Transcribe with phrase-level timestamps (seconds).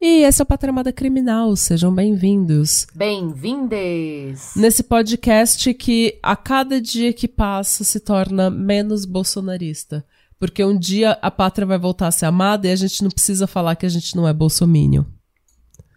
[0.00, 2.86] E esse é o Patramada Criminal, sejam bem-vindos.
[2.94, 4.52] Bem-vindes!
[4.54, 10.06] Nesse podcast que a cada dia que passa se torna menos bolsonarista.
[10.38, 13.48] Porque um dia a pátria vai voltar a ser amada e a gente não precisa
[13.48, 15.04] falar que a gente não é bolsomínio.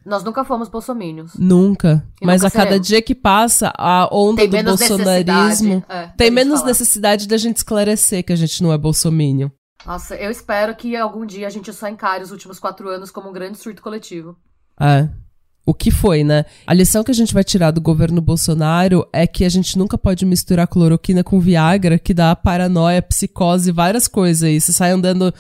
[0.04, 1.34] Nós nunca fomos bolsomínios.
[1.38, 2.04] Nunca.
[2.20, 5.86] E Mas nunca a cada dia que passa, a onda Tem do menos bolsonarismo necessidade,
[5.88, 9.52] é, da tem gente menos da gente esclarecer que a gente não é bolsomínio.
[9.86, 13.30] Nossa, eu espero que algum dia a gente só encare os últimos quatro anos como
[13.30, 14.38] um grande surto coletivo.
[14.80, 15.10] É.
[15.66, 16.46] O que foi, né?
[16.66, 19.98] A lição que a gente vai tirar do governo Bolsonaro é que a gente nunca
[19.98, 24.60] pode misturar cloroquina com Viagra, que dá paranoia, psicose, várias coisas aí.
[24.60, 25.32] Você sai andando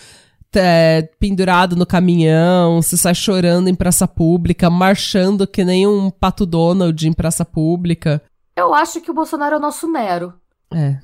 [0.56, 6.46] é, pendurado no caminhão, você sai chorando em praça pública, marchando que nem um pato
[6.46, 8.22] Donald em praça pública.
[8.56, 10.34] Eu acho que o Bolsonaro é o nosso Nero.
[10.72, 11.00] É.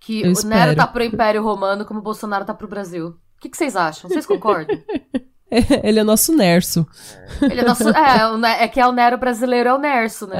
[0.00, 0.48] Que Eu o espero.
[0.54, 3.08] Nero tá pro Império Romano como o Bolsonaro tá pro Brasil.
[3.08, 4.08] O que, que vocês acham?
[4.08, 4.76] Vocês concordam?
[5.82, 6.86] Ele é nosso Nerso.
[7.40, 7.88] Ele é nosso.
[7.88, 10.36] É, Ne- é que é o Nero brasileiro, é o Nerso, né?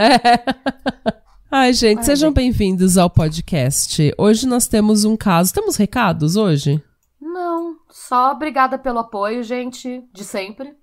[1.51, 4.13] Ai, gente, Ai, sejam bem-vindos ao podcast.
[4.19, 5.55] Hoje nós temos um caso.
[5.55, 6.83] Temos recados hoje?
[7.21, 10.77] Não, só obrigada pelo apoio, gente, de sempre.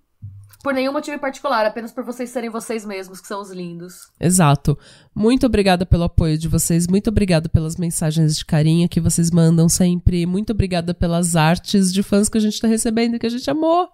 [0.65, 4.09] Por nenhum motivo em particular, apenas por vocês serem vocês mesmos, que são os lindos.
[4.19, 4.75] Exato.
[5.13, 9.69] Muito obrigada pelo apoio de vocês, muito obrigada pelas mensagens de carinho que vocês mandam
[9.69, 13.29] sempre, muito obrigada pelas artes de fãs que a gente tá recebendo e que a
[13.29, 13.87] gente amou.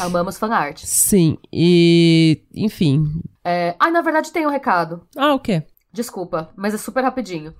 [0.00, 0.82] Amamos fanart.
[0.84, 3.04] Sim, e enfim.
[3.44, 3.76] É...
[3.78, 5.06] Ai, na verdade tem um recado.
[5.16, 5.62] Ah, o quê?
[5.92, 7.54] Desculpa, mas é super rapidinho.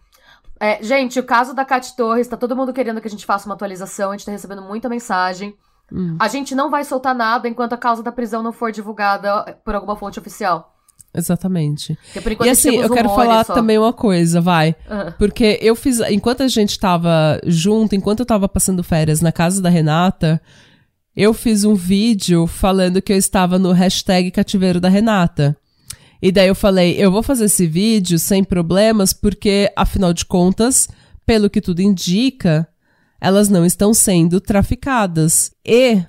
[0.58, 3.46] É, gente, o caso da Cat Torres, tá todo mundo querendo que a gente faça
[3.46, 5.54] uma atualização, a gente tá recebendo muita mensagem.
[5.92, 6.16] Hum.
[6.18, 9.74] A gente não vai soltar nada enquanto a causa da prisão não for divulgada por
[9.74, 10.74] alguma fonte oficial.
[11.14, 11.98] Exatamente.
[12.44, 13.54] E assim, eu quero falar só.
[13.54, 14.76] também uma coisa, vai.
[14.88, 15.98] Ah, Porque eu fiz.
[16.10, 20.40] Enquanto a gente tava junto, enquanto eu tava passando férias na casa da Renata,
[21.16, 25.56] eu fiz um vídeo falando que eu estava no hashtag cativeiro da Renata.
[26.20, 30.88] E daí eu falei, eu vou fazer esse vídeo sem problemas, porque, afinal de contas,
[31.24, 32.68] pelo que tudo indica,
[33.20, 35.50] elas não estão sendo traficadas.
[35.64, 36.02] E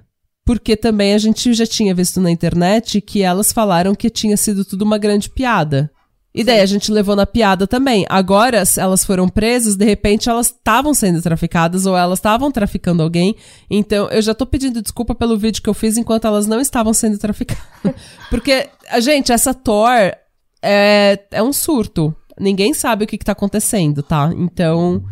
[0.45, 4.63] porque também a gente já tinha visto na internet que elas falaram que tinha sido
[4.63, 5.91] tudo uma grande piada.
[6.33, 8.05] E daí a gente levou na piada também.
[8.07, 13.35] Agora, elas foram presas, de repente elas estavam sendo traficadas ou elas estavam traficando alguém.
[13.69, 16.93] Então, eu já tô pedindo desculpa pelo vídeo que eu fiz enquanto elas não estavam
[16.93, 17.65] sendo traficadas.
[18.29, 20.13] Porque, a gente, essa Thor
[20.61, 22.15] é, é um surto.
[22.39, 24.31] Ninguém sabe o que, que tá acontecendo, tá?
[24.37, 25.03] Então,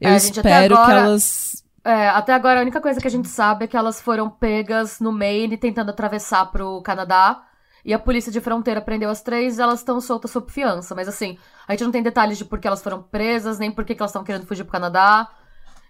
[0.00, 1.62] eu É, espero que agora- elas.
[1.84, 5.00] É, até agora a única coisa que a gente sabe é que elas foram pegas
[5.00, 7.42] no Maine tentando atravessar pro Canadá.
[7.82, 10.94] E a polícia de fronteira prendeu as três e elas estão soltas sob fiança.
[10.94, 13.86] Mas assim, a gente não tem detalhes de por que elas foram presas, nem por
[13.86, 15.26] que que elas estão querendo fugir pro Canadá.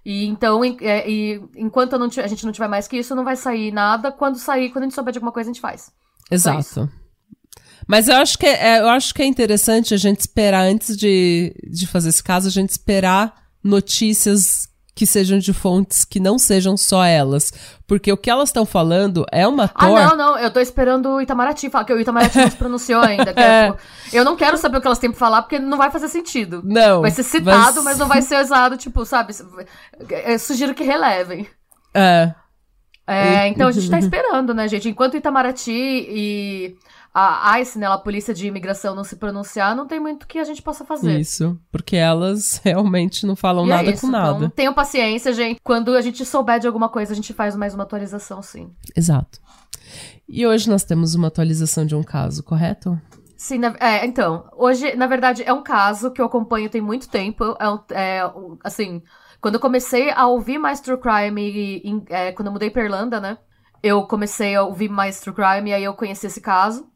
[0.07, 3.35] E então, em- é, e enquanto a gente não tiver mais que isso, não vai
[3.35, 4.13] sair nada.
[4.13, 5.91] Quando sair, quando a gente souber de alguma coisa, a gente faz.
[6.31, 6.89] Exato.
[7.89, 11.53] Mas eu acho que é, eu acho que é interessante a gente esperar, antes de,
[11.69, 16.77] de fazer esse caso, a gente esperar notícias que sejam de fontes que não sejam
[16.77, 17.53] só elas.
[17.87, 19.99] Porque o que elas estão falando é uma Ah, Thor.
[20.01, 23.33] não, não, eu tô esperando o Itamaraty falar, que o Itamaraty não se pronunciou ainda.
[23.33, 23.79] que é, tipo,
[24.13, 26.61] eu não quero saber o que elas têm pra falar, porque não vai fazer sentido.
[26.65, 27.01] Não.
[27.01, 29.33] Vai ser citado, vai- mas não vai ser usado, tipo, sabe?
[30.27, 31.47] Eu sugiro que relevem.
[31.95, 32.35] É.
[33.07, 34.89] É, então a gente tá esperando, né, gente?
[34.89, 36.77] Enquanto o Itamaraty e
[37.13, 40.45] a ICE, né, a Polícia de Imigração, não se pronunciar, não tem muito que a
[40.45, 41.19] gente possa fazer.
[41.19, 41.59] Isso.
[41.73, 44.37] Porque elas realmente não falam E é nada isso, com nada.
[44.39, 45.61] Então, tenham paciência, gente.
[45.63, 48.71] Quando a gente souber de alguma coisa, a gente faz mais uma atualização, sim.
[48.97, 49.41] Exato.
[50.29, 52.97] E hoje nós temos uma atualização de um caso, correto?
[53.37, 57.09] Sim, na- é, então, hoje, na verdade, é um caso que eu acompanho tem muito
[57.09, 57.57] tempo.
[57.91, 58.31] É, é,
[58.63, 59.03] assim,
[59.41, 62.85] quando eu comecei a ouvir mais True Crime, e, em- é, quando eu mudei pra
[62.85, 63.39] Irlanda, né?
[63.83, 66.87] Eu comecei a ouvir mais True Crime e aí eu conheci esse caso.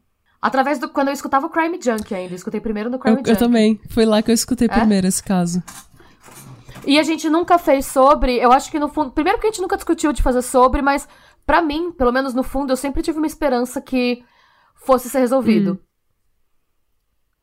[0.45, 0.87] Através do.
[0.87, 2.33] Quando eu escutava o Crime Junkie ainda.
[2.33, 3.31] Eu escutei primeiro no Crime Eu, Junkie.
[3.31, 3.81] eu também.
[3.89, 4.77] Foi lá que eu escutei É?
[4.77, 5.63] primeiro esse caso.
[6.85, 8.37] E a gente nunca fez sobre.
[8.37, 9.11] Eu acho que no fundo.
[9.11, 11.07] Primeiro que a gente nunca discutiu de fazer sobre, mas
[11.47, 14.23] pra mim, pelo menos no fundo, eu sempre tive uma esperança que
[14.75, 15.79] fosse ser resolvido.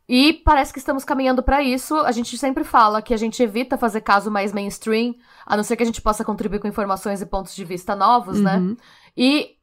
[0.08, 1.96] E parece que estamos caminhando pra isso.
[1.96, 5.74] A gente sempre fala que a gente evita fazer caso mais mainstream, a não ser
[5.76, 8.58] que a gente possa contribuir com informações e pontos de vista novos, né?
[8.58, 8.76] Uhum.
[9.16, 9.56] E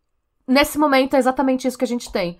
[0.45, 2.38] nesse momento é exatamente isso que a gente tem.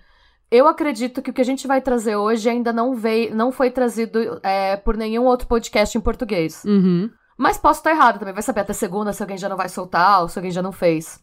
[0.50, 3.70] Eu acredito que o que a gente vai trazer hoje ainda não veio, não foi
[3.70, 6.64] trazido é, por nenhum outro podcast em português.
[6.64, 7.08] Uhum.
[7.38, 8.34] Mas posso estar errado também.
[8.34, 10.72] Vai saber até segunda se alguém já não vai soltar ou se alguém já não
[10.72, 11.20] fez.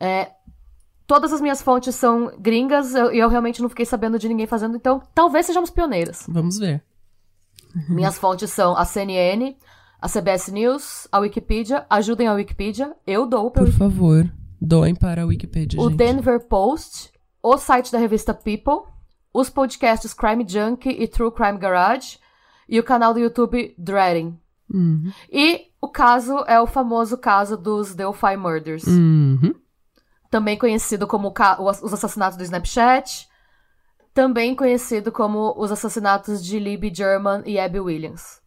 [0.00, 0.30] É,
[1.06, 4.46] todas as minhas fontes são gringas e eu, eu, realmente não fiquei sabendo de ninguém
[4.46, 6.24] fazendo, então talvez sejamos pioneiras.
[6.28, 6.82] Vamos ver.
[7.88, 9.54] Minhas fontes são a CNN,
[10.00, 11.86] a CBS News, a Wikipedia.
[11.88, 12.92] Ajudem a Wikipedia.
[13.06, 15.80] Eu dou pra Por favor, doem para a Wikipedia.
[15.80, 15.98] O gente.
[15.98, 18.90] Denver Post, o site da revista People,
[19.32, 22.18] os podcasts Crime Junkie e True Crime Garage
[22.68, 24.38] e o canal do YouTube Dreading.
[24.72, 25.12] Uhum.
[25.30, 28.86] E o caso é o famoso caso dos Delphi Murders.
[28.86, 29.54] Uhum.
[30.30, 33.28] Também conhecido como os assassinatos do Snapchat.
[34.14, 38.40] Também conhecido como os assassinatos de Libby German e Abby Williams.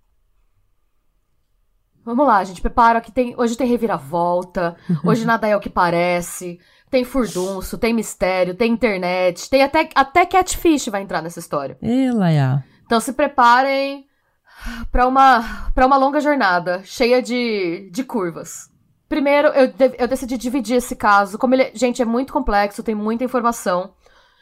[2.06, 2.62] Vamos lá, gente.
[2.62, 3.34] Prepara que tem.
[3.38, 4.75] Hoje tem reviravolta.
[5.04, 6.60] Hoje nada é o que parece.
[6.94, 11.75] Tem furdunço, tem mistério, tem internet, tem até, até catfish vai entrar nessa história.
[11.81, 12.30] Ela
[12.86, 14.06] Então se preparem
[14.92, 18.69] para uma, pra uma longa jornada, cheia de, de curvas.
[19.10, 21.40] Primeiro, eu, eu decidi dividir esse caso.
[21.40, 23.95] Como ele, gente, é muito complexo, tem muita informação.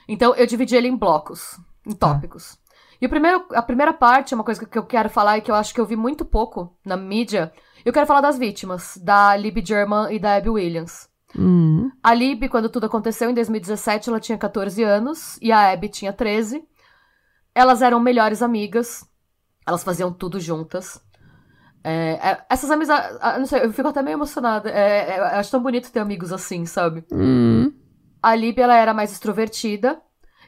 [0.05, 1.57] Então eu dividi ele em blocos,
[1.87, 2.09] em tá.
[2.13, 2.57] tópicos.
[2.57, 2.73] Ah.
[2.99, 5.49] E o primeiro, a primeira parte é uma coisa que eu quero falar e que
[5.49, 7.53] eu acho que eu vi muito pouco na mídia.
[7.85, 11.09] Eu quero falar das vítimas, da Libby German e da Abby Williams.
[11.37, 11.91] Uhum.
[12.03, 16.11] A Lib, quando tudo aconteceu, em 2017, ela tinha 14 anos e a Abby tinha
[16.11, 16.63] 13.
[17.53, 19.05] Elas eram melhores amigas,
[19.67, 21.01] elas faziam tudo juntas.
[21.83, 23.17] É, é, essas amizades.
[23.21, 24.69] Ah, não sei, eu fico até meio emocionada.
[24.69, 27.03] É, é, eu acho tão bonito ter amigos assim, sabe?
[27.11, 27.73] Uhum.
[28.21, 29.99] A Lib, ela era mais extrovertida.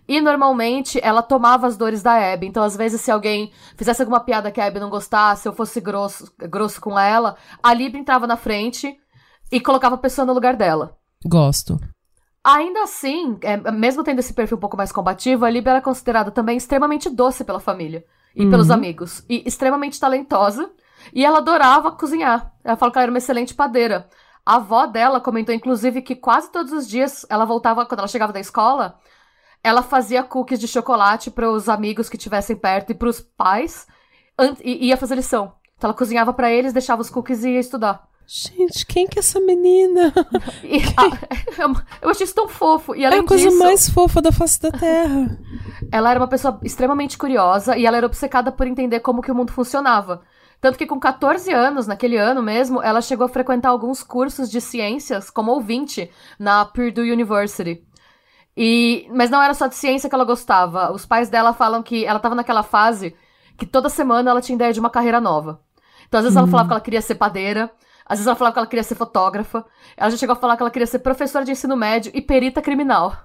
[0.06, 2.46] E normalmente ela tomava as dores da Abby.
[2.46, 5.80] Então, às vezes, se alguém fizesse alguma piada que a Abby não gostasse, eu fosse
[5.80, 8.98] grosso, grosso com ela, a Lib entrava na frente
[9.54, 10.98] e colocava a pessoa no lugar dela.
[11.24, 11.80] Gosto.
[12.44, 16.32] Ainda assim, é, mesmo tendo esse perfil um pouco mais combativo, a Libby era considerada
[16.32, 18.04] também extremamente doce pela família
[18.36, 18.50] e uhum.
[18.50, 19.24] pelos amigos.
[19.30, 20.72] E extremamente talentosa.
[21.14, 22.52] E ela adorava cozinhar.
[22.64, 24.10] Ela falou que ela era uma excelente padeira.
[24.44, 28.34] A avó dela comentou, inclusive, que quase todos os dias ela voltava, quando ela chegava
[28.34, 28.98] da escola,
[29.64, 33.86] ela fazia cookies de chocolate para os amigos que estivessem perto e para os pais
[34.64, 35.54] e ia fazer lição.
[35.78, 38.12] Então ela cozinhava para eles, deixava os cookies e ia estudar.
[38.26, 40.14] Gente, quem que é essa menina?
[40.64, 41.72] E, a,
[42.02, 42.96] eu achei isso tão fofo.
[42.96, 45.38] E além é a coisa disso, mais fofa da face da Terra.
[45.92, 49.36] Ela era uma pessoa extremamente curiosa e ela era obcecada por entender como que o
[49.36, 50.22] mundo funcionava.
[50.62, 54.62] Tanto que com 14 anos, naquele ano mesmo, ela chegou a frequentar alguns cursos de
[54.62, 56.10] ciências como ouvinte
[56.40, 57.84] na Purdue University.
[58.56, 60.92] E, mas não era só de ciência que ela gostava.
[60.94, 63.14] Os pais dela falam que ela estava naquela fase
[63.58, 65.60] que toda semana ela tinha ideia de uma carreira nova.
[66.08, 66.52] Então, às vezes, ela hum.
[66.52, 67.72] falava que ela queria ser padeira,
[68.06, 69.66] às vezes ela falava que ela queria ser fotógrafa.
[69.96, 72.62] Ela já chegou a falar que ela queria ser professora de ensino médio e perita
[72.62, 73.16] criminal.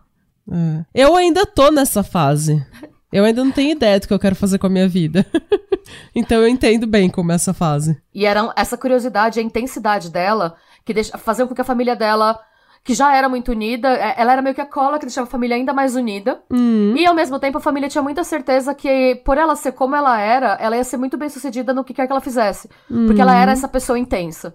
[0.50, 0.84] É.
[0.94, 2.64] Eu ainda tô nessa fase.
[3.12, 5.26] Eu ainda não tenho ideia do que eu quero fazer com a minha vida.
[6.14, 8.00] então eu entendo bem como é essa fase.
[8.14, 12.38] E era essa curiosidade, a intensidade dela, que deixa, fazia com que a família dela,
[12.84, 15.30] que já era muito unida, é, ela era meio que a cola que deixava a
[15.30, 16.42] família ainda mais unida.
[16.50, 16.94] Uhum.
[16.96, 20.20] E ao mesmo tempo a família tinha muita certeza que, por ela ser como ela
[20.20, 22.69] era, ela ia ser muito bem sucedida no que quer que ela fizesse.
[22.90, 23.06] Uhum.
[23.06, 24.54] Porque ela era essa pessoa intensa.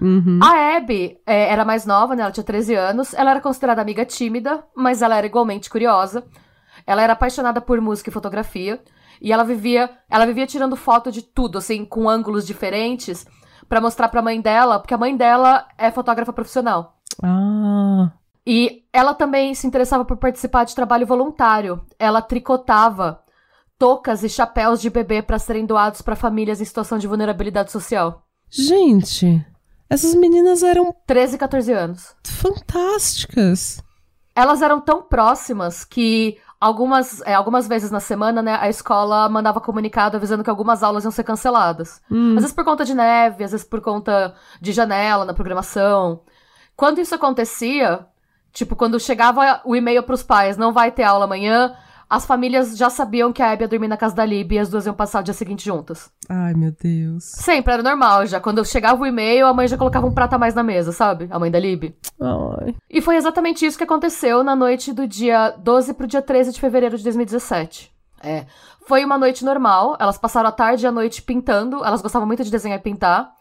[0.00, 0.38] Uhum.
[0.42, 2.22] A Abby é, era mais nova, né?
[2.22, 3.14] Ela tinha 13 anos.
[3.14, 6.24] Ela era considerada amiga tímida, mas ela era igualmente curiosa.
[6.86, 8.80] Ela era apaixonada por música e fotografia.
[9.20, 13.24] E ela vivia, ela vivia tirando foto de tudo, assim, com ângulos diferentes,
[13.68, 16.98] para mostrar pra mãe dela, porque a mãe dela é fotógrafa profissional.
[17.22, 18.10] Ah.
[18.44, 21.80] E ela também se interessava por participar de trabalho voluntário.
[21.98, 23.22] Ela tricotava
[23.78, 28.26] toucas e chapéus de bebê para serem doados para famílias em situação de vulnerabilidade social.
[28.50, 29.44] Gente,
[29.92, 32.16] essas meninas eram 13 e 14 anos.
[32.26, 33.82] Fantásticas.
[34.34, 39.60] Elas eram tão próximas que algumas, é, algumas vezes na semana, né, a escola mandava
[39.60, 42.00] comunicado avisando que algumas aulas iam ser canceladas.
[42.10, 42.36] Hum.
[42.36, 46.22] Às vezes por conta de neve, às vezes por conta de janela na programação.
[46.74, 48.06] Quando isso acontecia,
[48.50, 51.76] tipo, quando chegava o e-mail pros pais, não vai ter aula amanhã,
[52.12, 54.68] as famílias já sabiam que a Abby ia dormir na casa da Lib e as
[54.68, 56.12] duas iam passar o dia seguinte juntas.
[56.28, 57.24] Ai, meu Deus.
[57.24, 58.38] Sempre, era normal já.
[58.38, 61.26] Quando chegava o e-mail, a mãe já colocava um prato a mais na mesa, sabe?
[61.30, 61.96] A mãe da Lib.
[62.20, 62.74] Ai.
[62.90, 66.60] E foi exatamente isso que aconteceu na noite do dia 12 pro dia 13 de
[66.60, 67.90] fevereiro de 2017.
[68.22, 68.44] É.
[68.86, 72.44] Foi uma noite normal, elas passaram a tarde e a noite pintando, elas gostavam muito
[72.44, 73.32] de desenhar e pintar.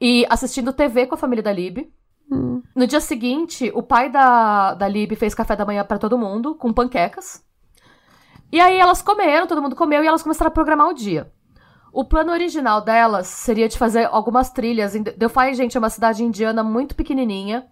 [0.00, 1.88] E assistindo TV com a família da Lib.
[2.32, 2.62] Hum.
[2.74, 6.56] No dia seguinte, o pai da, da Lib fez café da manhã para todo mundo,
[6.56, 7.46] com panquecas.
[8.50, 11.30] E aí elas comeram, todo mundo comeu e elas começaram a programar o dia.
[11.92, 14.92] O plano original delas seria de fazer algumas trilhas.
[14.92, 17.66] Delphi, gente, é uma cidade indiana muito pequenininha.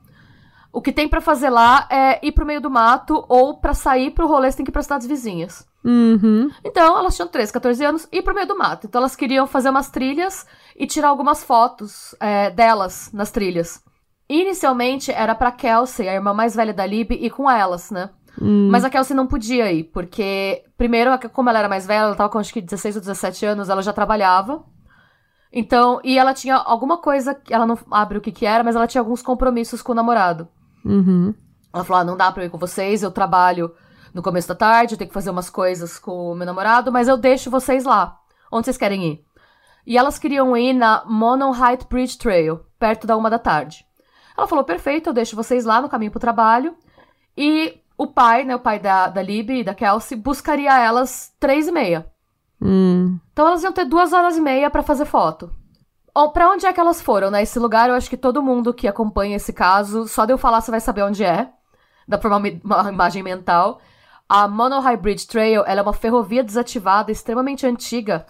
[0.73, 4.11] O que tem pra fazer lá é ir pro meio do mato ou pra sair
[4.11, 5.67] pro rolê você tem que ir pra cidades vizinhas.
[5.83, 6.51] Uhum.
[6.65, 8.87] Então, elas tinham 13, 14 anos e ir pro meio do mato.
[8.87, 13.83] Então, elas queriam fazer umas trilhas e tirar algumas fotos é, delas nas trilhas.
[14.29, 18.11] Inicialmente, era pra Kelsey, a irmã mais velha da Lib, ir com elas, né?
[18.41, 22.29] Mas a Kelsey não podia ir, porque, primeiro, como ela era mais velha, ela tava
[22.29, 24.63] com acho que 16 ou 17 anos, ela já trabalhava.
[25.53, 28.87] Então, e ela tinha alguma coisa, ela não abre o que que era, mas ela
[28.87, 30.49] tinha alguns compromissos com o namorado.
[30.85, 31.35] Uhum.
[31.73, 33.73] Ela falou: ah, não dá pra eu ir com vocês, eu trabalho
[34.13, 37.09] no começo da tarde, eu tenho que fazer umas coisas com o meu namorado, mas
[37.09, 38.19] eu deixo vocês lá.
[38.51, 39.25] Onde vocês querem ir?
[39.87, 43.87] E elas queriam ir na Monon Height Bridge Trail, perto da uma da tarde.
[44.37, 46.77] Ela falou: perfeito, eu deixo vocês lá no caminho pro trabalho.
[47.37, 51.67] E o pai, né, o pai da, da Libby e da Kelsey, buscaria elas três
[51.67, 52.07] e meia.
[52.61, 53.19] Hum.
[53.33, 55.51] Então elas iam ter duas horas e meia pra fazer foto.
[56.15, 57.43] Ó, Pra onde é que elas foram, né?
[57.43, 60.61] Esse lugar, eu acho que todo mundo que acompanha esse caso, só de eu falar
[60.61, 61.51] você vai saber onde é.
[62.09, 63.81] Dá pra uma, uma imagem mental.
[64.29, 68.27] A Mono High Bridge Trail, ela é uma ferrovia desativada, extremamente antiga,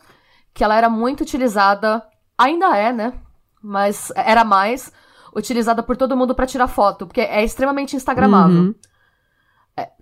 [0.52, 2.02] que ela era muito utilizada,
[2.36, 3.14] ainda é, né?
[3.62, 4.92] Mas era mais
[5.34, 8.62] utilizada por todo mundo pra tirar foto, porque é extremamente instagramável.
[8.62, 8.74] Uhum.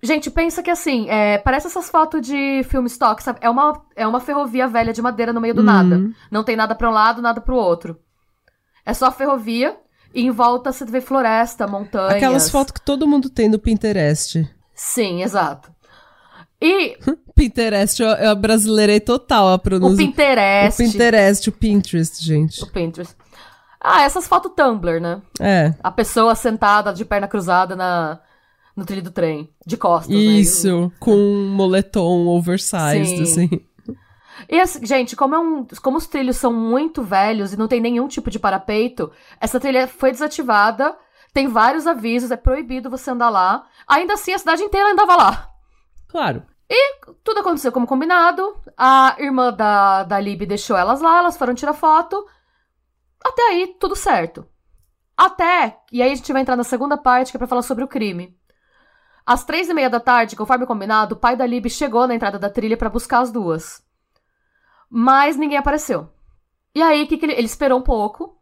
[0.02, 3.40] Gente, pensa que assim, é, parece essas fotos de filme stock, sabe?
[3.42, 5.64] É uma, é uma ferrovia velha de madeira no meio do Uhum.
[5.66, 6.00] nada.
[6.30, 7.98] Não tem nada pra um lado, nada pro outro.
[8.86, 9.76] É só ferrovia
[10.14, 12.14] e em volta você vê floresta, montanhas.
[12.14, 14.48] Aquelas fotos que todo mundo tem no Pinterest.
[14.74, 15.72] Sim, exato.
[16.60, 16.96] E
[17.34, 19.96] Pinterest, eu, eu brasileirei total a o pronúncia.
[20.06, 20.80] Pinterest.
[20.82, 22.62] O Pinterest, o Pinterest, gente.
[22.62, 23.16] O Pinterest.
[23.80, 25.20] Ah, essas fotos Tumblr, né?
[25.40, 25.74] É.
[25.82, 28.18] A pessoa sentada de perna cruzada na,
[28.76, 30.14] no trilho do trem, de costas.
[30.14, 30.20] né?
[30.20, 33.44] Isso, com um moletom oversized, Sim.
[33.44, 33.66] assim.
[34.48, 37.80] E assim, gente, como, é um, como os trilhos são muito velhos e não tem
[37.80, 40.96] nenhum tipo de parapeito, essa trilha foi desativada,
[41.32, 43.66] tem vários avisos, é proibido você andar lá.
[43.86, 45.50] Ainda assim, a cidade inteira andava lá.
[46.08, 46.42] Claro.
[47.22, 48.56] Tudo aconteceu como combinado.
[48.76, 52.24] A irmã da, da Lib deixou elas lá, elas foram tirar foto.
[53.24, 54.46] Até aí, tudo certo.
[55.16, 57.84] Até, e aí a gente vai entrar na segunda parte, que é pra falar sobre
[57.84, 58.36] o crime.
[59.26, 62.38] Às três e meia da tarde, conforme combinado, o pai da Lib chegou na entrada
[62.38, 63.82] da trilha pra buscar as duas.
[64.90, 66.08] Mas ninguém apareceu.
[66.74, 68.36] E aí, que que ele, ele esperou um pouco.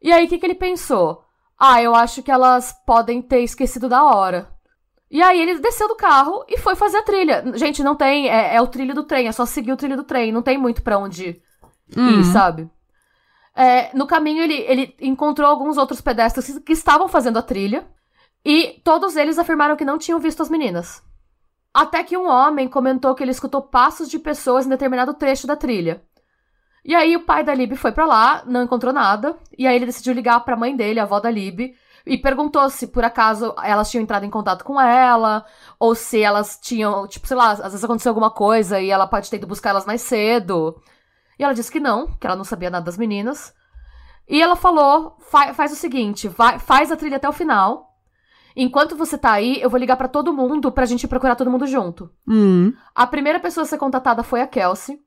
[0.00, 1.24] E aí, o que, que ele pensou?
[1.58, 4.56] Ah, eu acho que elas podem ter esquecido da hora.
[5.10, 7.44] E aí ele desceu do carro e foi fazer a trilha.
[7.54, 8.28] Gente, não tem.
[8.28, 10.32] É, é o trilho do trem, é só seguir o trilho do trem.
[10.32, 11.42] Não tem muito pra onde
[11.96, 12.68] ir, sabe?
[13.54, 17.86] É, no caminho, ele, ele encontrou alguns outros pedestres que estavam fazendo a trilha.
[18.48, 21.02] E todos eles afirmaram que não tinham visto as meninas.
[21.74, 25.56] Até que um homem comentou que ele escutou passos de pessoas em determinado trecho da
[25.56, 26.00] trilha.
[26.84, 29.36] E aí o pai da Lib foi pra lá, não encontrou nada.
[29.58, 31.74] E aí ele decidiu ligar pra mãe dele, a avó da Lib,
[32.06, 35.44] e perguntou se por acaso elas tinham entrado em contato com ela,
[35.76, 39.28] ou se elas tinham, tipo, sei lá, às vezes aconteceu alguma coisa e ela pode
[39.28, 40.80] ter ido buscar elas mais cedo.
[41.36, 43.52] E ela disse que não, que ela não sabia nada das meninas.
[44.28, 47.85] E ela falou: "Fa- faz o seguinte, vai, faz a trilha até o final.
[48.56, 51.66] Enquanto você tá aí, eu vou ligar pra todo mundo pra gente procurar todo mundo
[51.66, 52.10] junto.
[52.26, 52.72] Hum.
[52.94, 54.98] A primeira pessoa a ser contatada foi a Kelsey.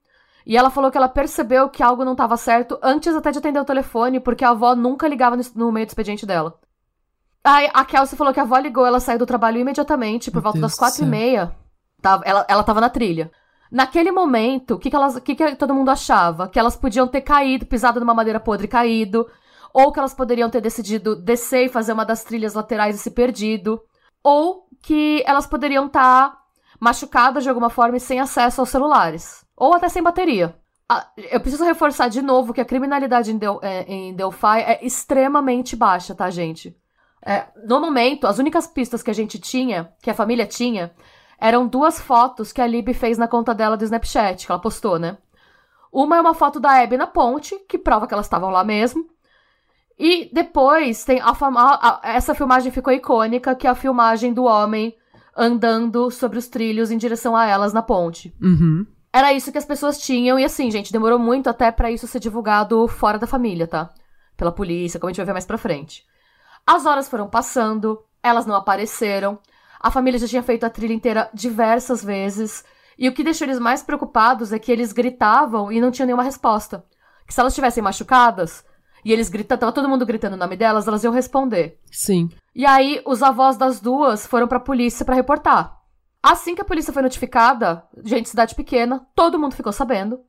[0.45, 3.59] E ela falou que ela percebeu que algo não estava certo antes até de atender
[3.59, 6.59] o telefone, porque a avó nunca ligava no, no meio do expediente dela.
[7.43, 10.43] Aí a Kelsey falou que a avó ligou, ela saiu do trabalho imediatamente, por Meu
[10.43, 11.55] volta Deus das quatro e meia.
[12.01, 13.31] Tava, ela, ela tava na trilha.
[13.71, 16.47] Naquele momento, o que, que, elas, que, que todo mundo achava?
[16.47, 19.27] Que elas podiam ter caído, pisado numa madeira podre e caído.
[19.73, 23.11] Ou que elas poderiam ter decidido descer e fazer uma das trilhas laterais e se
[23.11, 23.81] perdido.
[24.23, 26.37] Ou que elas poderiam estar
[26.79, 29.45] machucadas de alguma forma e sem acesso aos celulares.
[29.55, 30.55] Ou até sem bateria.
[31.29, 36.29] Eu preciso reforçar de novo que a criminalidade é, em Delphi é extremamente baixa, tá,
[36.31, 36.75] gente?
[37.23, 40.91] É, no momento, as únicas pistas que a gente tinha, que a família tinha,
[41.39, 44.97] eram duas fotos que a Lib fez na conta dela do Snapchat, que ela postou,
[44.97, 45.17] né?
[45.91, 49.07] Uma é uma foto da Abby na ponte, que prova que elas estavam lá mesmo.
[49.99, 54.45] E depois tem a, fama- a- essa filmagem ficou icônica, que é a filmagem do
[54.45, 54.95] homem
[55.35, 58.33] andando sobre os trilhos em direção a elas na ponte.
[58.41, 58.85] Uhum.
[59.11, 62.19] Era isso que as pessoas tinham, e assim, gente, demorou muito até pra isso ser
[62.19, 63.89] divulgado fora da família, tá?
[64.37, 66.03] Pela polícia, como a gente vai ver mais pra frente.
[66.65, 69.39] As horas foram passando, elas não apareceram,
[69.81, 72.63] a família já tinha feito a trilha inteira diversas vezes,
[72.97, 76.23] e o que deixou eles mais preocupados é que eles gritavam e não tinham nenhuma
[76.23, 76.85] resposta.
[77.25, 78.63] Que se elas estivessem machucadas,
[79.03, 81.79] e eles gritando, tava todo mundo gritando o nome delas, elas iam responder.
[81.91, 82.29] Sim.
[82.55, 85.77] E aí, os avós das duas foram pra polícia pra reportar.
[86.21, 90.19] Assim que a polícia foi notificada, gente, cidade pequena, todo mundo ficou sabendo.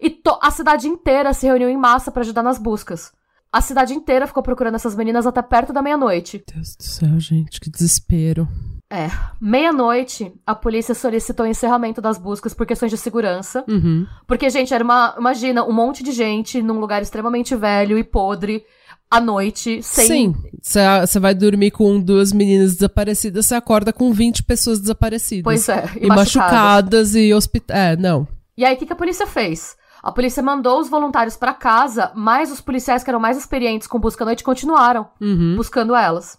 [0.00, 3.12] E a cidade inteira se reuniu em massa pra ajudar nas buscas.
[3.52, 6.44] A cidade inteira ficou procurando essas meninas até perto da meia-noite.
[6.52, 8.46] Deus do céu, gente, que desespero.
[8.88, 9.10] É.
[9.40, 13.64] Meia-noite, a polícia solicitou o encerramento das buscas por questões de segurança.
[13.68, 14.06] Uhum.
[14.26, 15.14] Porque, gente, era uma.
[15.18, 18.64] Imagina, um monte de gente num lugar extremamente velho e podre,
[19.10, 20.06] à noite, sem.
[20.06, 25.42] Sim, você vai dormir com duas meninas desaparecidas, você acorda com 20 pessoas desaparecidas.
[25.44, 27.14] Pois é, e, machucadas.
[27.16, 27.76] e hospital.
[27.76, 28.26] É, não.
[28.56, 29.76] E aí, o que, que a polícia fez?
[30.02, 33.98] A polícia mandou os voluntários para casa, mas os policiais que eram mais experientes com
[33.98, 35.54] busca à noite continuaram Uhum.
[35.56, 36.38] buscando elas.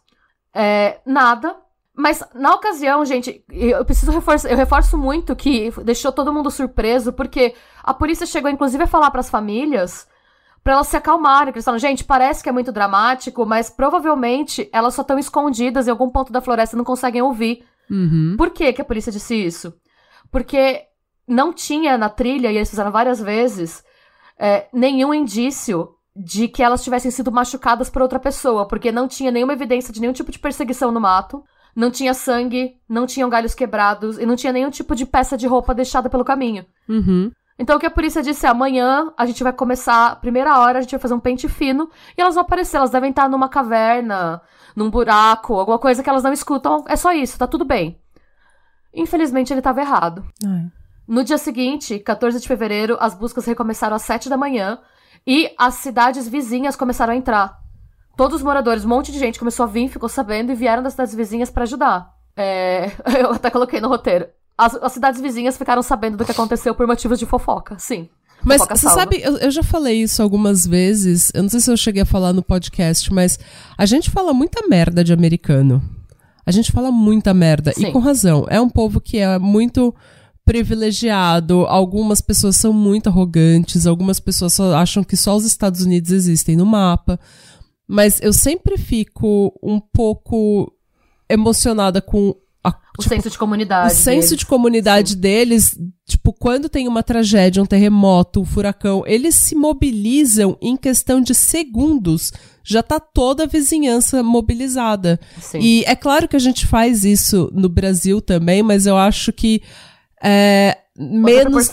[0.55, 1.55] É, nada.
[1.97, 7.11] Mas na ocasião, gente, eu preciso reforçar, eu reforço muito que deixou todo mundo surpreso,
[7.11, 10.07] porque a polícia chegou inclusive a falar para as famílias
[10.63, 14.69] para elas se acalmarem, que eles falam, gente, parece que é muito dramático, mas provavelmente
[14.73, 17.63] elas só estão escondidas em algum ponto da floresta e não conseguem ouvir.
[17.89, 18.35] Uhum.
[18.37, 19.73] Por que, que a polícia disse isso?
[20.29, 20.81] Porque
[21.25, 23.81] não tinha na trilha, e eles fizeram várias vezes,
[24.37, 29.31] é, nenhum indício de que elas tivessem sido machucadas por outra pessoa, porque não tinha
[29.31, 31.45] nenhuma evidência de nenhum tipo de perseguição no mato,
[31.77, 35.45] não tinha sangue, não tinham galhos quebrados e não tinha nenhum tipo de peça de
[35.45, 36.65] roupa deixada pelo caminho.
[36.89, 37.31] Uhum.
[37.59, 40.81] Então o que a polícia disse é: amanhã a gente vai começar, primeira hora, a
[40.81, 42.77] gente vai fazer um pente fino e elas vão aparecer.
[42.77, 44.41] Elas devem estar numa caverna,
[44.75, 46.83] num buraco, alguma coisa que elas não escutam.
[46.87, 48.01] É só isso, tá tudo bem.
[48.91, 50.25] Infelizmente ele estava errado.
[51.07, 54.79] No dia seguinte, 14 de fevereiro, as buscas recomeçaram às 7 da manhã
[55.27, 57.66] e as cidades vizinhas começaram a entrar.
[58.17, 60.93] Todos os moradores, um monte de gente começou a vir, ficou sabendo e vieram das
[60.93, 62.13] cidades vizinhas para ajudar.
[62.35, 64.25] É, eu até coloquei no roteiro.
[64.57, 68.09] As, as, cidades vizinhas ficaram sabendo do que aconteceu por motivos de fofoca, sim.
[68.43, 69.01] Mas fofoca você salva.
[69.01, 71.31] sabe, eu, eu, já falei isso algumas vezes.
[71.31, 73.37] Eu não sei se eu cheguei a falar no podcast, mas
[73.77, 75.79] a gente fala muita merda de americano.
[76.43, 77.71] A gente fala muita merda.
[77.73, 77.87] Sim.
[77.87, 78.47] E com razão.
[78.49, 79.93] É um povo que é muito
[80.43, 81.65] privilegiado.
[81.67, 83.85] Algumas pessoas são muito arrogantes.
[83.85, 87.19] Algumas pessoas acham que só os Estados Unidos existem no mapa.
[87.87, 90.71] Mas eu sempre fico um pouco
[91.29, 93.93] emocionada com a, O tipo, senso de comunidade.
[93.93, 94.39] o senso deles.
[94.39, 100.57] de comunidade deles, tipo, quando tem uma tragédia, um terremoto, um furacão, eles se mobilizam
[100.61, 102.33] em questão de segundos.
[102.63, 105.17] Já tá toda a vizinhança mobilizada.
[105.39, 105.59] Sim.
[105.59, 109.61] E é claro que a gente faz isso no Brasil também, mas eu acho que
[110.21, 111.69] é, menos.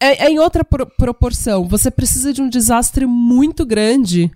[0.00, 1.68] É, é em outra pro- proporção.
[1.68, 4.30] Você precisa de um desastre muito grande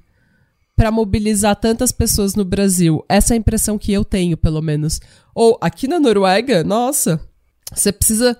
[0.78, 3.04] para mobilizar tantas pessoas no Brasil.
[3.08, 5.00] Essa é a impressão que eu tenho, pelo menos.
[5.34, 7.20] Ou aqui na Noruega, nossa,
[7.74, 8.38] você precisa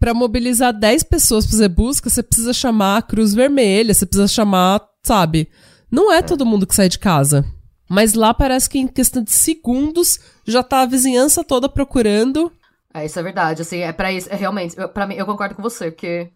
[0.00, 4.26] para mobilizar 10 pessoas pra fazer busca, você precisa chamar a Cruz Vermelha, você precisa
[4.26, 5.50] chamar, sabe?
[5.90, 7.44] Não é todo mundo que sai de casa.
[7.90, 12.50] Mas lá parece que em questão de segundos já tá a vizinhança toda procurando.
[12.94, 15.62] É, isso é verdade, assim, é para isso, é realmente, pra mim, eu concordo com
[15.62, 16.30] você, porque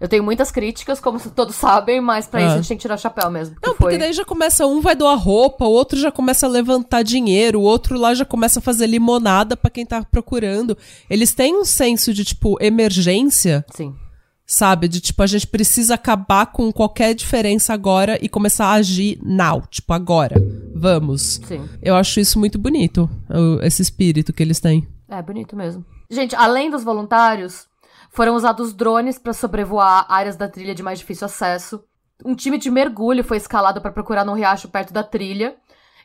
[0.00, 2.42] eu tenho muitas críticas, como todos sabem, mas pra Ah.
[2.44, 3.56] isso a gente tem que tirar o chapéu mesmo.
[3.62, 6.48] Não, foi- porque daí já começa um vai doar roupa, o outro já começa a
[6.48, 10.76] levantar dinheiro, o outro lá já começa a fazer limonada pra quem tá procurando.
[11.08, 13.94] Eles têm um senso de tipo emergência, Sim.
[14.46, 14.88] sabe?
[14.88, 19.62] De tipo a gente precisa acabar com qualquer diferença agora e começar a agir now,
[19.70, 20.36] tipo agora.
[20.74, 21.40] Vamos.
[21.46, 21.68] Sim.
[21.82, 23.08] Eu acho isso muito bonito,
[23.62, 24.86] esse espírito que eles têm.
[25.08, 25.84] É bonito mesmo.
[26.10, 27.66] Gente, além dos voluntários,
[28.16, 31.84] foram usados drones para sobrevoar áreas da trilha de mais difícil acesso.
[32.24, 35.54] Um time de mergulho foi escalado para procurar num riacho perto da trilha.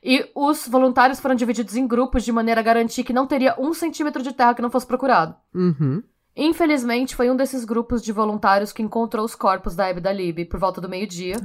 [0.03, 3.73] E os voluntários foram divididos em grupos de maneira a garantir que não teria um
[3.73, 5.37] centímetro de terra que não fosse procurado.
[5.55, 6.03] Uhum.
[6.35, 10.11] Infelizmente, foi um desses grupos de voluntários que encontrou os corpos da Hebe e da
[10.11, 11.37] Lib por volta do meio-dia,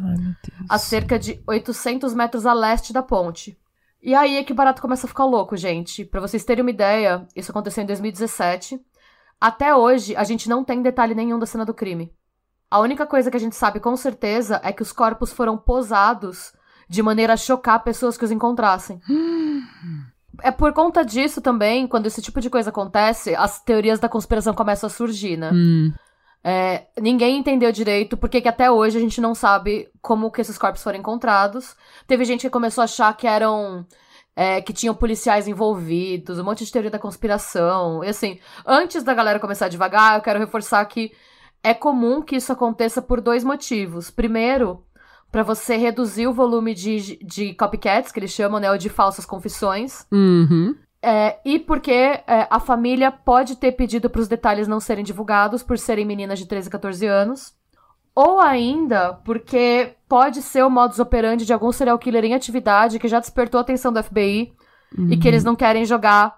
[0.68, 3.56] a cerca de 800 metros a leste da ponte.
[4.02, 6.04] E aí é que o barato começa a ficar louco, gente.
[6.04, 8.80] Pra vocês terem uma ideia, isso aconteceu em 2017.
[9.40, 12.12] Até hoje, a gente não tem detalhe nenhum da cena do crime.
[12.70, 16.52] A única coisa que a gente sabe com certeza é que os corpos foram posados
[16.88, 19.00] de maneira a chocar pessoas que os encontrassem.
[20.42, 24.54] É por conta disso também, quando esse tipo de coisa acontece, as teorias da conspiração
[24.54, 25.50] começam a surgir, né?
[25.52, 25.92] Hum.
[26.48, 30.56] É, ninguém entendeu direito porque que até hoje a gente não sabe como que esses
[30.56, 31.74] corpos foram encontrados.
[32.06, 33.84] Teve gente que começou a achar que eram.
[34.36, 38.04] É, que tinham policiais envolvidos, um monte de teoria da conspiração.
[38.04, 41.10] E assim, antes da galera começar devagar, eu quero reforçar que
[41.62, 44.10] é comum que isso aconteça por dois motivos.
[44.10, 44.84] Primeiro,
[45.32, 49.24] para você reduzir o volume de, de copycats, que eles chamam, né, ou de falsas
[49.24, 50.06] confissões.
[50.12, 50.76] Uhum.
[51.02, 55.62] É, e porque é, a família pode ter pedido para os detalhes não serem divulgados
[55.62, 57.54] por serem meninas de 13 e 14 anos.
[58.16, 63.08] Ou ainda porque pode ser o modus operandi de algum serial killer em atividade que
[63.08, 64.54] já despertou a atenção do FBI
[65.10, 66.34] e que eles não querem jogar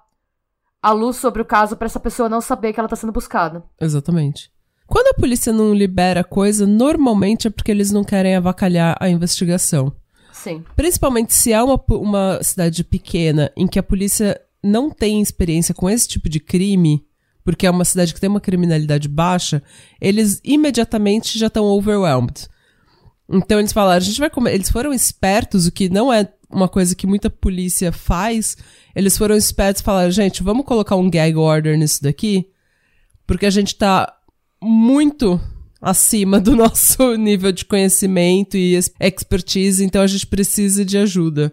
[0.83, 3.62] a luz sobre o caso para essa pessoa não saber que ela tá sendo buscada.
[3.81, 4.51] Exatamente.
[4.87, 9.93] Quando a polícia não libera coisa, normalmente é porque eles não querem avacalhar a investigação.
[10.33, 10.64] Sim.
[10.75, 15.88] Principalmente se é uma, uma cidade pequena em que a polícia não tem experiência com
[15.88, 17.05] esse tipo de crime,
[17.48, 19.62] porque é uma cidade que tem uma criminalidade baixa,
[19.98, 22.46] eles imediatamente já estão overwhelmed.
[23.26, 24.52] Então eles falaram, a gente vai comer.
[24.52, 28.54] Eles foram espertos, o que não é uma coisa que muita polícia faz.
[28.94, 32.50] Eles foram espertos e falaram, gente, vamos colocar um gag order nisso daqui,
[33.26, 34.14] porque a gente tá
[34.62, 35.40] muito
[35.80, 41.50] acima do nosso nível de conhecimento e expertise, então a gente precisa de ajuda.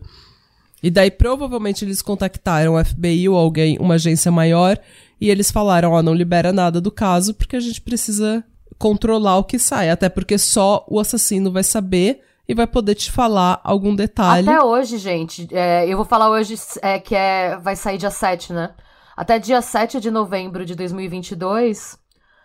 [0.84, 4.78] E daí provavelmente eles contactaram o FBI ou alguém, uma agência maior,
[5.20, 8.44] e eles falaram, ó, oh, não libera nada do caso porque a gente precisa
[8.78, 13.12] controlar o que sai, até porque só o assassino vai saber e vai poder te
[13.12, 14.48] falar algum detalhe.
[14.48, 18.54] Até hoje, gente, é, eu vou falar hoje é, que é, vai sair dia 7,
[18.54, 18.72] né?
[19.16, 21.98] Até dia 7 de novembro de 2022,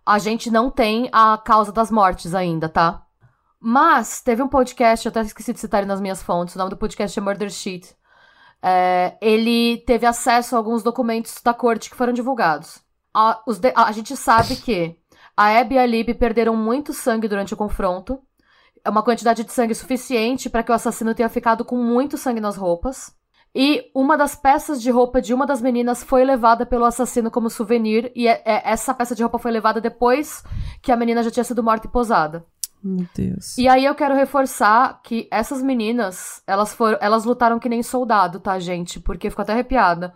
[0.07, 3.03] a gente não tem a causa das mortes ainda, tá?
[3.61, 6.77] Mas teve um podcast, eu até esqueci de citar nas minhas fontes, o nome do
[6.77, 7.95] podcast é Murder Sheet.
[8.63, 12.81] É, ele teve acesso a alguns documentos da corte que foram divulgados.
[13.15, 14.97] A, de, a, a gente sabe que
[15.37, 18.21] a Abby e a Lib perderam muito sangue durante o confronto.
[18.85, 22.41] É uma quantidade de sangue suficiente para que o assassino tenha ficado com muito sangue
[22.41, 23.15] nas roupas.
[23.55, 27.51] E uma das peças de roupa de uma das meninas foi levada pelo assassino como
[27.51, 30.45] souvenir, e é, é, essa peça de roupa foi levada depois
[30.81, 32.45] que a menina já tinha sido morta e posada.
[32.83, 33.59] Meu Deus.
[33.59, 38.41] E aí eu quero reforçar que essas meninas, elas foram, elas lutaram que nem soldado,
[38.41, 38.99] tá, gente?
[38.99, 40.15] Porque ficou até arrepiada.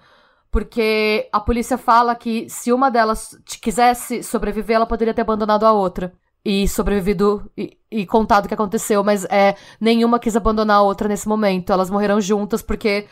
[0.51, 5.73] Porque a polícia fala que se uma delas quisesse sobreviver, ela poderia ter abandonado a
[5.73, 6.13] outra
[6.45, 11.09] e sobrevivido e, e, contado o que aconteceu, mas é nenhuma quis abandonar a outra
[11.09, 11.73] nesse momento.
[11.73, 13.07] Elas morreram juntas porque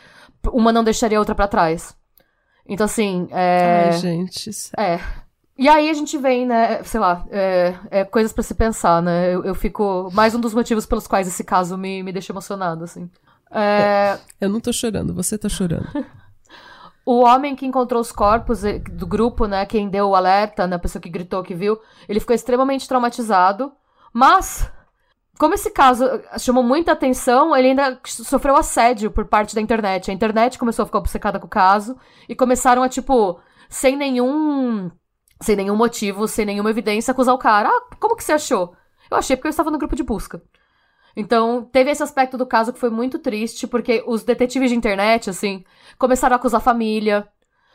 [0.51, 1.95] uma não deixaria a outra para trás.
[2.65, 3.27] Então, assim.
[3.31, 3.89] É...
[3.91, 4.49] Ai, gente.
[4.77, 4.99] É.
[5.57, 9.33] E aí a gente vem, né, sei lá, é, é coisas para se pensar, né?
[9.33, 10.09] Eu, eu, fico.
[10.11, 13.09] Mais um dos motivos pelos quais esse caso me, me deixa emocionado, assim.
[13.51, 14.17] É...
[14.41, 15.87] Eu não tô chorando, você tá chorando.
[17.05, 20.77] O homem que encontrou os corpos eh, do grupo, né, quem deu o alerta, né,
[20.77, 23.73] a pessoa que gritou, que viu, ele ficou extremamente traumatizado.
[24.13, 24.71] Mas,
[25.37, 30.09] como esse caso eh, chamou muita atenção, ele ainda sofreu assédio por parte da internet.
[30.09, 31.97] A internet começou a ficar obcecada com o caso
[32.29, 33.37] e começaram a, tipo,
[33.67, 34.89] sem nenhum.
[35.43, 37.69] Sem nenhum motivo, sem nenhuma evidência, acusar o cara.
[37.69, 38.73] Ah, como que você achou?
[39.11, 40.41] Eu achei porque eu estava no grupo de busca.
[41.15, 45.29] Então, teve esse aspecto do caso que foi muito triste, porque os detetives de internet,
[45.29, 45.63] assim,
[45.97, 47.27] começaram a acusar a família.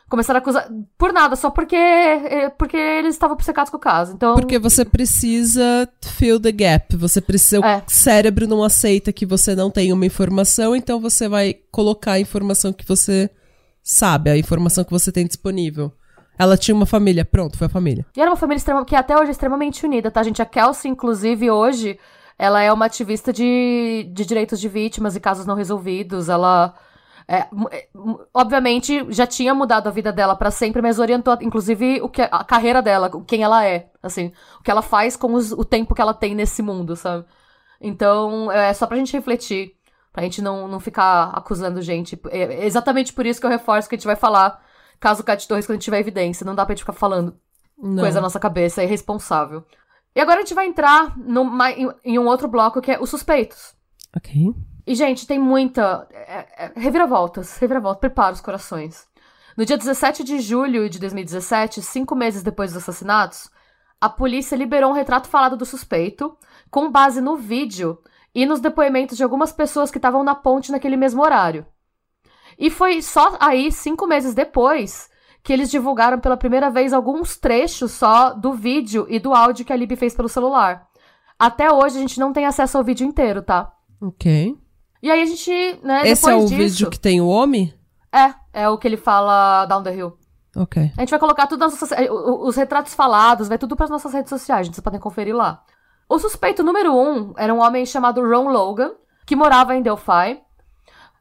[0.09, 0.69] Começaram a acusar.
[0.97, 1.77] Por nada, só porque.
[1.77, 4.15] Eh, porque eles estavam obcecados com o caso.
[4.15, 4.35] Então.
[4.35, 6.97] Porque você precisa fill the gap.
[6.97, 7.59] Você precisa.
[7.59, 7.83] É.
[7.87, 12.21] O cérebro não aceita que você não tem uma informação, então você vai colocar a
[12.21, 13.31] informação que você
[13.83, 15.93] sabe, a informação que você tem disponível.
[16.39, 18.07] Ela tinha uma família, pronto, foi a família.
[18.17, 20.41] E era uma família que até hoje é extremamente unida, tá, gente?
[20.41, 21.99] A Kelsey, inclusive, hoje,
[22.39, 26.29] ela é uma ativista de, de direitos de vítimas e casos não resolvidos.
[26.29, 26.75] Ela.
[27.27, 27.41] É,
[27.73, 27.89] é
[28.33, 32.43] obviamente já tinha mudado a vida dela para sempre, mas orientou inclusive o que a
[32.43, 36.01] carreira dela, quem ela é, assim, o que ela faz com os, o tempo que
[36.01, 37.27] ela tem nesse mundo, sabe?
[37.81, 39.75] Então, é só pra gente refletir,
[40.13, 42.19] pra gente não, não ficar acusando gente.
[42.31, 44.63] É exatamente por isso que eu reforço que a gente vai falar
[45.01, 47.39] caso Cat Torres quando a gente tiver evidência, não dá pra gente ficar falando
[47.77, 48.03] não.
[48.03, 49.65] coisa na nossa cabeça, é irresponsável.
[50.15, 51.15] E agora a gente vai entrar
[52.05, 53.75] em um outro bloco que é os suspeitos.
[54.17, 54.55] Ok.
[54.87, 56.09] E, gente, tem muita.
[56.11, 59.07] É, é, reviravoltas, reviravoltas, prepara os corações.
[59.55, 63.51] No dia 17 de julho de 2017, cinco meses depois dos assassinatos,
[64.01, 66.37] a polícia liberou um retrato falado do suspeito,
[66.71, 67.99] com base no vídeo
[68.35, 71.67] e nos depoimentos de algumas pessoas que estavam na ponte naquele mesmo horário.
[72.59, 75.09] E foi só aí, cinco meses depois,
[75.43, 79.73] que eles divulgaram pela primeira vez alguns trechos só do vídeo e do áudio que
[79.73, 80.87] a Lib fez pelo celular.
[81.39, 83.73] Até hoje a gente não tem acesso ao vídeo inteiro, tá?
[84.01, 84.57] Ok.
[85.01, 87.73] E aí a gente, né, Esse é o disso, vídeo que tem o homem?
[88.13, 90.19] É, é o que ele fala down the hill.
[90.57, 90.91] Ok.
[90.97, 94.13] A gente vai colocar tudo nas nossas, os retratos falados, vai tudo para as nossas
[94.13, 95.63] redes sociais, gente, vocês podem conferir lá.
[96.09, 98.93] O suspeito número um era um homem chamado Ron Logan,
[99.25, 100.41] que morava em Delphi.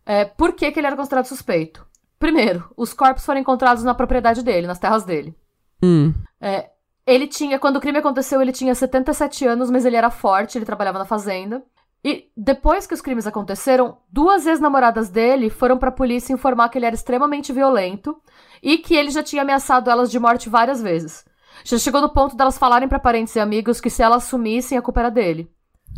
[0.08, 1.86] É, por que, que ele era considerado suspeito?
[2.18, 5.36] Primeiro, os corpos foram encontrados na propriedade dele, nas terras dele.
[5.84, 6.14] Hum.
[6.40, 6.70] É,
[7.06, 10.66] ele tinha, quando o crime aconteceu, ele tinha 77 anos, mas ele era forte, ele
[10.66, 11.62] trabalhava na fazenda.
[12.04, 16.86] E depois que os crimes aconteceram, duas ex-namoradas dele foram pra polícia informar que ele
[16.86, 18.16] era extremamente violento
[18.64, 21.26] e que ele já tinha ameaçado elas de morte várias vezes.
[21.66, 24.82] Já chegou no ponto delas falarem para parentes e amigos que se elas sumissem, a
[24.82, 25.52] culpa era dele.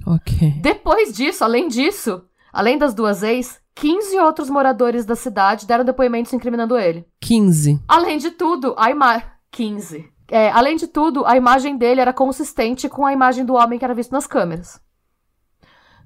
[0.08, 0.54] Ok.
[0.62, 6.34] Depois disso, além disso, além das duas ex, 15 outros moradores da cidade deram depoimentos
[6.34, 7.08] incriminando ele.
[7.22, 7.82] 15.
[7.88, 9.26] Além de tudo, a imagem.
[9.52, 10.06] 15.
[10.30, 13.86] É, além de tudo, a imagem dele era consistente com a imagem do homem que
[13.86, 14.82] era visto nas câmeras.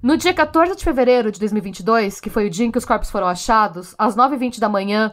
[0.00, 3.10] No dia 14 de fevereiro de 2022, que foi o dia em que os corpos
[3.10, 5.12] foram achados, às 9h20 da manhã,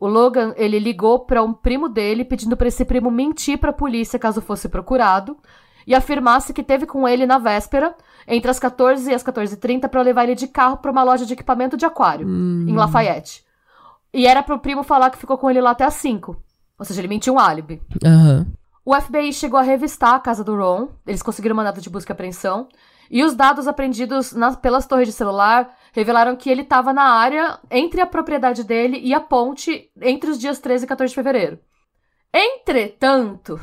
[0.00, 3.74] o Logan, ele ligou para um primo dele pedindo para esse primo mentir para a
[3.74, 5.36] polícia caso fosse procurado
[5.86, 7.94] e afirmasse que teve com ele na véspera,
[8.26, 11.32] entre as 14 e as 14h30, para levar ele de carro para uma loja de
[11.32, 12.66] equipamento de aquário, Hum.
[12.68, 13.44] em Lafayette.
[14.12, 16.36] E era pro primo falar que ficou com ele lá até as 5.
[16.78, 17.80] Ou seja, ele mentiu um álibi.
[18.04, 18.46] Aham.
[18.84, 22.14] O FBI chegou a revistar a casa do Ron, eles conseguiram mandado de busca e
[22.14, 22.66] apreensão,
[23.10, 27.58] e os dados apreendidos nas- pelas torres de celular revelaram que ele estava na área
[27.70, 31.58] entre a propriedade dele e a ponte entre os dias 13 e 14 de fevereiro.
[32.32, 33.60] Entretanto,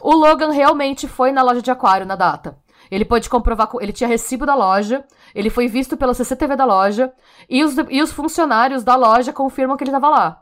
[0.00, 2.56] o Logan realmente foi na loja de aquário na data.
[2.90, 6.64] Ele pôde comprovar, co- ele tinha recibo da loja, ele foi visto pela CCTV da
[6.64, 7.12] loja,
[7.48, 10.38] e os, e os funcionários da loja confirmam que ele estava lá.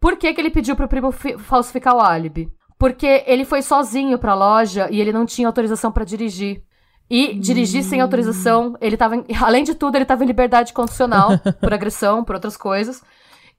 [0.00, 2.50] Por que, que ele pediu pro primo fi- falsificar o álibi?
[2.78, 6.62] Porque ele foi sozinho pra loja e ele não tinha autorização pra dirigir.
[7.08, 9.16] E dirigir sem autorização, ele tava.
[9.16, 13.02] em- além de tudo, ele tava em liberdade condicional por agressão, por outras coisas.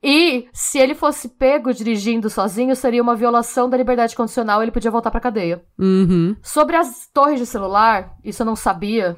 [0.01, 4.71] E se ele fosse pego dirigindo sozinho, seria uma violação da liberdade condicional e ele
[4.71, 5.63] podia voltar pra cadeia.
[5.77, 6.35] Uhum.
[6.41, 9.17] Sobre as torres de celular, isso eu não sabia,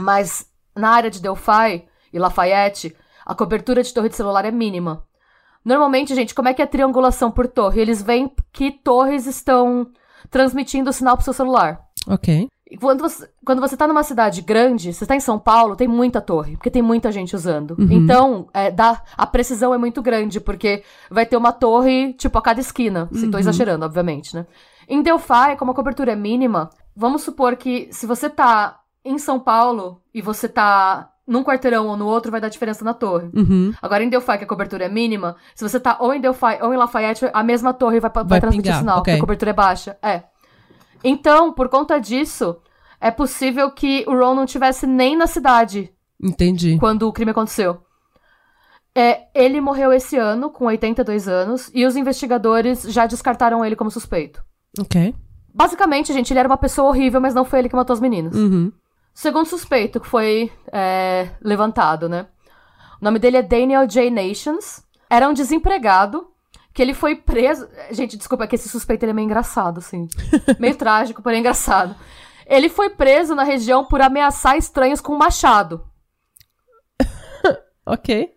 [0.00, 5.04] mas na área de Delphi e Lafayette, a cobertura de torre de celular é mínima.
[5.64, 7.80] Normalmente, gente, como é que é a triangulação por torre?
[7.80, 9.90] Eles veem que torres estão
[10.30, 11.80] transmitindo o sinal pro seu celular.
[12.06, 12.48] Ok.
[12.80, 16.20] Quando você, quando você tá numa cidade grande, você tá em São Paulo, tem muita
[16.20, 17.76] torre, porque tem muita gente usando.
[17.78, 17.86] Uhum.
[17.90, 22.42] Então, é, dá, a precisão é muito grande, porque vai ter uma torre, tipo, a
[22.42, 23.08] cada esquina.
[23.12, 23.40] Se tô Uhum.
[23.40, 24.46] exagerando, obviamente, né?
[24.88, 29.38] Em Delphi, como a cobertura é mínima, vamos supor que se você tá em São
[29.38, 33.28] Paulo e você tá num quarteirão ou no outro, vai dar diferença na torre.
[33.34, 33.72] Uhum.
[33.82, 36.72] Agora, em Delphi, que a cobertura é mínima, se você tá ou em Delphi ou
[36.72, 39.12] em Lafayette, a mesma torre vai, vai, Vai transmitir pingar, o sinal, ok.
[39.12, 39.96] porque a cobertura é baixa.
[40.02, 40.22] É.
[41.08, 42.56] Então, por conta disso,
[43.00, 46.76] é possível que o Ron não tivesse nem na cidade Entendi.
[46.80, 47.80] quando o crime aconteceu.
[48.92, 53.88] É, ele morreu esse ano, com 82 anos, e os investigadores já descartaram ele como
[53.88, 54.42] suspeito.
[54.80, 55.14] Ok.
[55.54, 58.34] Basicamente, gente, ele era uma pessoa horrível, mas não foi ele que matou as meninas.
[58.34, 58.72] Uhum.
[59.14, 62.26] Segundo suspeito que foi é, levantado, né?
[63.00, 64.10] O nome dele é Daniel J.
[64.10, 64.82] Nations.
[65.08, 66.26] Era um desempregado
[66.76, 67.66] que ele foi preso.
[67.90, 70.06] Gente, desculpa, é que esse suspeito ele é meio engraçado, assim.
[70.60, 71.96] meio trágico, porém engraçado.
[72.46, 75.82] Ele foi preso na região por ameaçar estranhos com um machado.
[77.88, 78.32] Ok.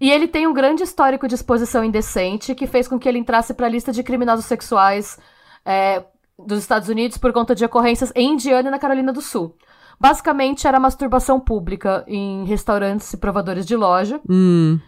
[0.00, 3.52] E ele tem um grande histórico de exposição indecente que fez com que ele entrasse
[3.52, 5.18] para a lista de criminosos sexuais
[5.66, 6.04] é,
[6.38, 9.56] dos Estados Unidos por conta de ocorrências em Indiana e na Carolina do Sul.
[9.98, 14.20] Basicamente, era masturbação pública em restaurantes e provadores de loja.
[14.30, 14.78] Hum.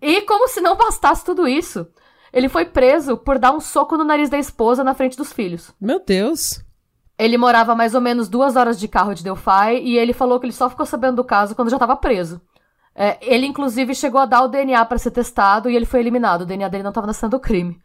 [0.00, 1.86] E como se não bastasse tudo isso,
[2.32, 5.72] ele foi preso por dar um soco no nariz da esposa na frente dos filhos.
[5.80, 6.62] Meu Deus.
[7.18, 10.46] Ele morava mais ou menos duas horas de carro de Delphi e ele falou que
[10.46, 12.40] ele só ficou sabendo do caso quando já estava preso.
[12.94, 16.42] É, ele, inclusive, chegou a dar o DNA para ser testado e ele foi eliminado.
[16.42, 17.80] O DNA dele não estava na cena do crime.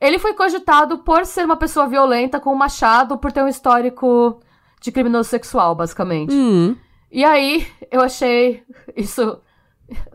[0.00, 4.40] Ele foi cogitado por ser uma pessoa violenta com um machado, por ter um histórico
[4.80, 6.32] de criminoso sexual, basicamente.
[6.32, 6.76] Hum.
[7.10, 8.62] E aí, eu achei
[8.96, 9.40] isso.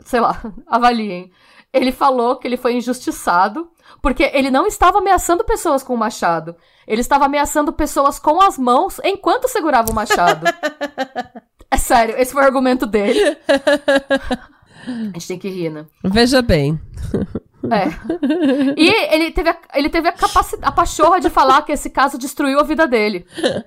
[0.06, 1.32] Sei lá, avaliem.
[1.74, 3.70] Ele falou que ele foi injustiçado
[4.02, 6.56] porque ele não estava ameaçando pessoas com o machado.
[6.88, 10.46] Ele estava ameaçando pessoas com as mãos enquanto segurava o machado.
[11.72, 13.38] é sério, esse foi o argumento dele.
[14.88, 15.86] A gente tem que rir, né?
[16.04, 16.80] Veja bem.
[17.70, 17.86] É.
[18.76, 22.18] E ele teve a, ele teve a capacidade, a pachorra de falar que esse caso
[22.18, 23.24] destruiu a vida dele.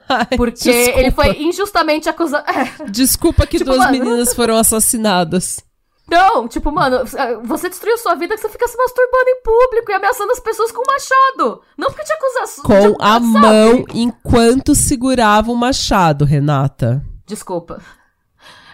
[0.08, 0.98] Ai, Porque desculpa.
[1.00, 2.44] ele foi injustamente acusado.
[2.50, 2.90] É.
[2.90, 3.92] Desculpa que Tipo, duas mano.
[3.92, 5.64] meninas foram assassinadas.
[6.08, 7.04] Não, tipo, mano,
[7.44, 10.70] você destruiu sua vida que você fica se masturbando em público e ameaçando as pessoas
[10.70, 11.62] com machado.
[11.78, 12.62] Não porque te acusar.
[12.62, 17.02] Com a mão enquanto segurava o machado, Renata.
[17.26, 17.80] Desculpa.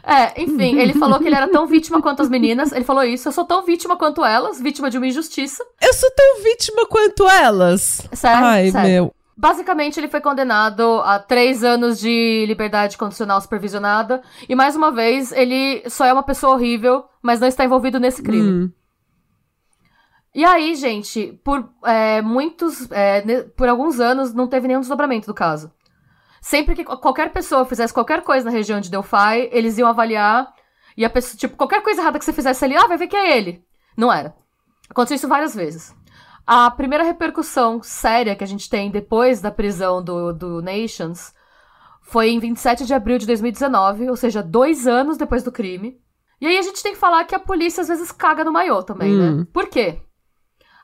[0.03, 2.73] É, enfim, ele falou que ele era tão vítima quanto as meninas.
[2.73, 5.65] Ele falou isso, eu sou tão vítima quanto elas, vítima de uma injustiça.
[5.81, 8.03] Eu sou tão vítima quanto elas.
[8.13, 8.91] Sério, Ai, sério.
[8.91, 9.15] meu.
[9.41, 14.21] Basicamente, ele foi condenado a três anos de liberdade condicional supervisionada.
[14.47, 18.23] E mais uma vez, ele só é uma pessoa horrível, mas não está envolvido nesse
[18.23, 18.51] crime.
[18.51, 18.73] Hum.
[20.35, 22.87] E aí, gente, por é, muitos.
[22.93, 25.73] é, por alguns anos não teve nenhum desdobramento do caso.
[26.43, 30.53] Sempre que qualquer pessoa fizesse qualquer coisa na região de Delphi, eles iam avaliar.
[30.99, 33.17] E a pessoa, tipo, qualquer coisa errada que você fizesse ali, ah, vai ver que
[33.17, 33.65] é ele.
[33.97, 34.35] Não era.
[34.91, 35.99] Aconteceu isso várias vezes.
[36.47, 41.33] A primeira repercussão séria que a gente tem depois da prisão do, do Nations
[42.03, 45.97] foi em 27 de abril de 2019, ou seja, dois anos depois do crime.
[46.41, 48.83] E aí a gente tem que falar que a polícia às vezes caga no maiô
[48.83, 49.37] também, Hum.
[49.41, 49.47] né?
[49.53, 50.01] Por quê?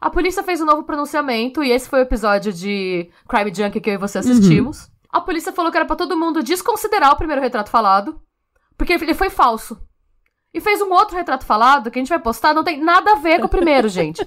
[0.01, 3.91] A polícia fez um novo pronunciamento, e esse foi o episódio de Crime Junkie que
[3.91, 4.89] eu e você assistimos.
[5.11, 8.21] A polícia falou que era pra todo mundo desconsiderar o primeiro retrato falado,
[8.77, 9.81] Porque ele foi falso.
[10.53, 13.15] E fez um outro retrato falado que a gente vai postar, não tem nada a
[13.17, 14.25] ver com o primeiro, gente.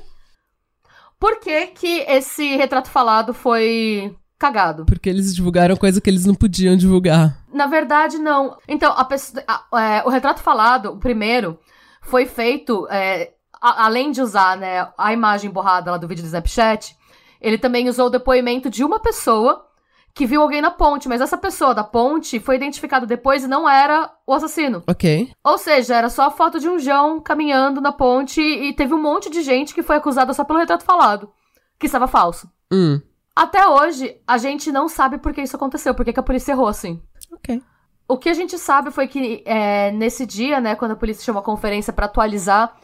[1.20, 4.86] Por que, que esse retrato falado foi cagado?
[4.86, 7.38] Porque eles divulgaram coisa que eles não podiam divulgar.
[7.54, 8.58] Na verdade, não.
[8.68, 11.60] Então, a pessoa, a- é, o retrato falado, o primeiro,
[12.02, 16.28] foi feito, é, a- além de usar né, a imagem borrada lá do vídeo do
[16.28, 16.96] Snapchat,
[17.42, 19.66] ele também usou o depoimento de uma pessoa
[20.14, 23.70] que viu alguém na ponte, mas essa pessoa da ponte foi identificada depois e não
[23.70, 24.84] era o assassino.
[24.88, 25.32] Ok.
[25.44, 29.02] Ou seja, era só a foto de um João caminhando na ponte e teve um
[29.02, 31.32] monte de gente que foi acusada só pelo retrato falado,
[31.80, 32.50] que estava falso.
[32.72, 33.02] Hum.
[33.36, 36.52] Até hoje, a gente não sabe por que isso aconteceu, por que que a polícia
[36.52, 37.02] errou assim.
[37.32, 37.62] Ok.
[38.08, 41.42] O que a gente sabe foi que é, nesse dia, né, quando a polícia chamou
[41.42, 42.76] a conferência pra atualizar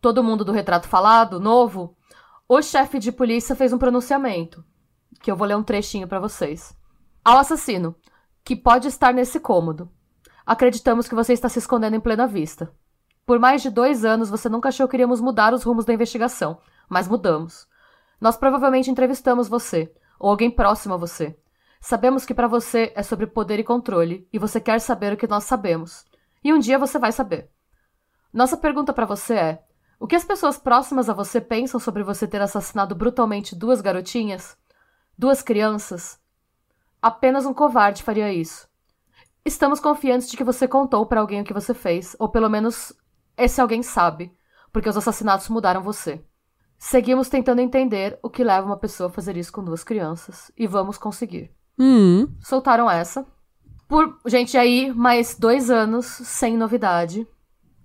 [0.00, 1.96] todo mundo do retrato falado, novo,
[2.48, 4.64] o chefe de polícia fez um pronunciamento,
[5.22, 6.76] que eu vou ler um trechinho pra vocês.
[7.24, 7.94] Ao assassino,
[8.44, 9.88] que pode estar nesse cômodo.
[10.44, 12.74] Acreditamos que você está se escondendo em plena vista.
[13.24, 16.58] Por mais de dois anos você nunca achou que iríamos mudar os rumos da investigação,
[16.88, 17.68] mas mudamos.
[18.20, 21.38] Nós provavelmente entrevistamos você, ou alguém próximo a você.
[21.80, 25.26] Sabemos que pra você é sobre poder e controle, e você quer saber o que
[25.26, 26.04] nós sabemos.
[26.42, 27.48] E um dia você vai saber.
[28.32, 29.64] Nossa pergunta pra você é:
[29.98, 34.56] o que as pessoas próximas a você pensam sobre você ter assassinado brutalmente duas garotinhas?
[35.22, 36.18] Duas crianças?
[37.00, 38.66] Apenas um covarde faria isso.
[39.44, 42.92] Estamos confiantes de que você contou pra alguém o que você fez, ou pelo menos
[43.36, 44.32] esse alguém sabe,
[44.72, 46.24] porque os assassinatos mudaram você.
[46.76, 50.66] Seguimos tentando entender o que leva uma pessoa a fazer isso com duas crianças, e
[50.66, 52.26] vamos conseguir Hum.
[52.40, 53.24] soltaram essa.
[53.86, 57.28] Por, gente, aí mais dois anos sem novidade.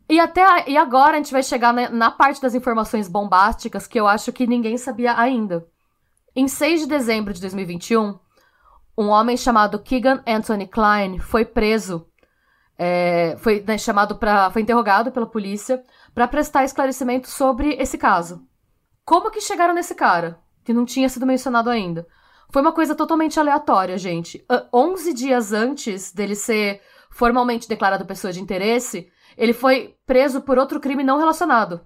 [0.09, 3.85] E até a- e agora a gente vai chegar na, na parte das informações bombásticas
[3.85, 5.67] que eu acho que ninguém sabia ainda.
[6.39, 8.19] Em 6 de dezembro de 2021,
[8.95, 12.05] um homem chamado Keegan Anthony Klein foi preso.
[12.77, 18.47] é, foi né, chamado para, foi interrogado pela polícia para prestar esclarecimento sobre esse caso.
[19.03, 22.05] Como que chegaram nesse cara que não tinha sido mencionado ainda?
[22.51, 24.45] Foi uma coisa totalmente aleatória, gente.
[24.47, 30.59] Ah, 11 dias antes dele ser formalmente declarado pessoa de interesse, ele foi preso por
[30.59, 31.81] outro crime não relacionado.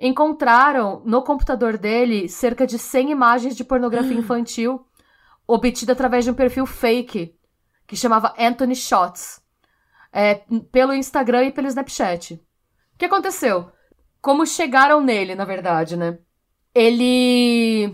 [0.00, 4.84] Encontraram no computador dele cerca de 100 imagens de pornografia infantil
[5.46, 7.34] obtida através de um perfil fake
[7.86, 9.42] que chamava Anthony Shots,
[10.12, 12.34] é, pelo Instagram e pelo Snapchat.
[12.94, 13.70] O que aconteceu?
[14.22, 16.18] Como chegaram nele, na verdade, né?
[16.72, 17.92] Ele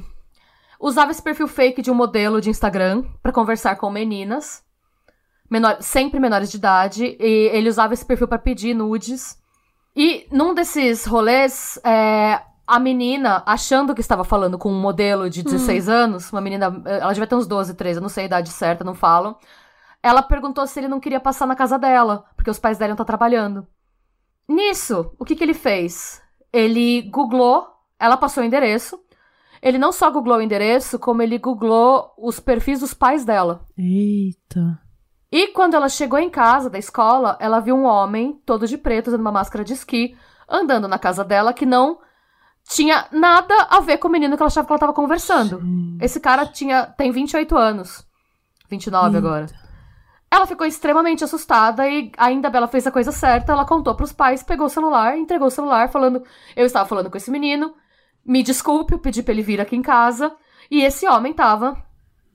[0.78, 4.62] usava esse perfil fake de um modelo de Instagram pra conversar com meninas,
[5.48, 9.40] menor, sempre menores de idade, e ele usava esse perfil pra pedir nudes.
[9.96, 15.42] E num desses rolês, é, a menina, achando que estava falando com um modelo de
[15.42, 18.50] 16 anos, uma menina, ela devia ter uns 12, 13, eu não sei a idade
[18.50, 19.36] certa, não falam.
[20.02, 23.06] Ela perguntou se ele não queria passar na casa dela, porque os pais dela estão
[23.06, 23.66] trabalhando.
[24.46, 26.20] Nisso, o que, que ele fez?
[26.52, 27.66] Ele googlou,
[27.98, 29.00] ela passou o endereço.
[29.62, 33.64] Ele não só googlou o endereço, como ele googlou os perfis dos pais dela.
[33.76, 34.78] Eita.
[35.30, 39.08] E quando ela chegou em casa da escola, ela viu um homem, todo de preto,
[39.08, 40.16] usando uma máscara de esqui,
[40.48, 41.98] andando na casa dela que não
[42.68, 45.60] tinha nada a ver com o menino que ela achava que ela tava conversando.
[46.00, 48.04] Esse cara tinha, tem 28 anos.
[48.68, 49.46] 29 agora.
[50.30, 53.52] Ela ficou extremamente assustada e ainda ela fez a coisa certa.
[53.52, 56.22] Ela contou pros pais, pegou o celular, entregou o celular, falando:
[56.56, 57.74] Eu estava falando com esse menino,
[58.24, 60.32] me desculpe, eu pedi pra ele vir aqui em casa.
[60.68, 61.76] E esse homem tava.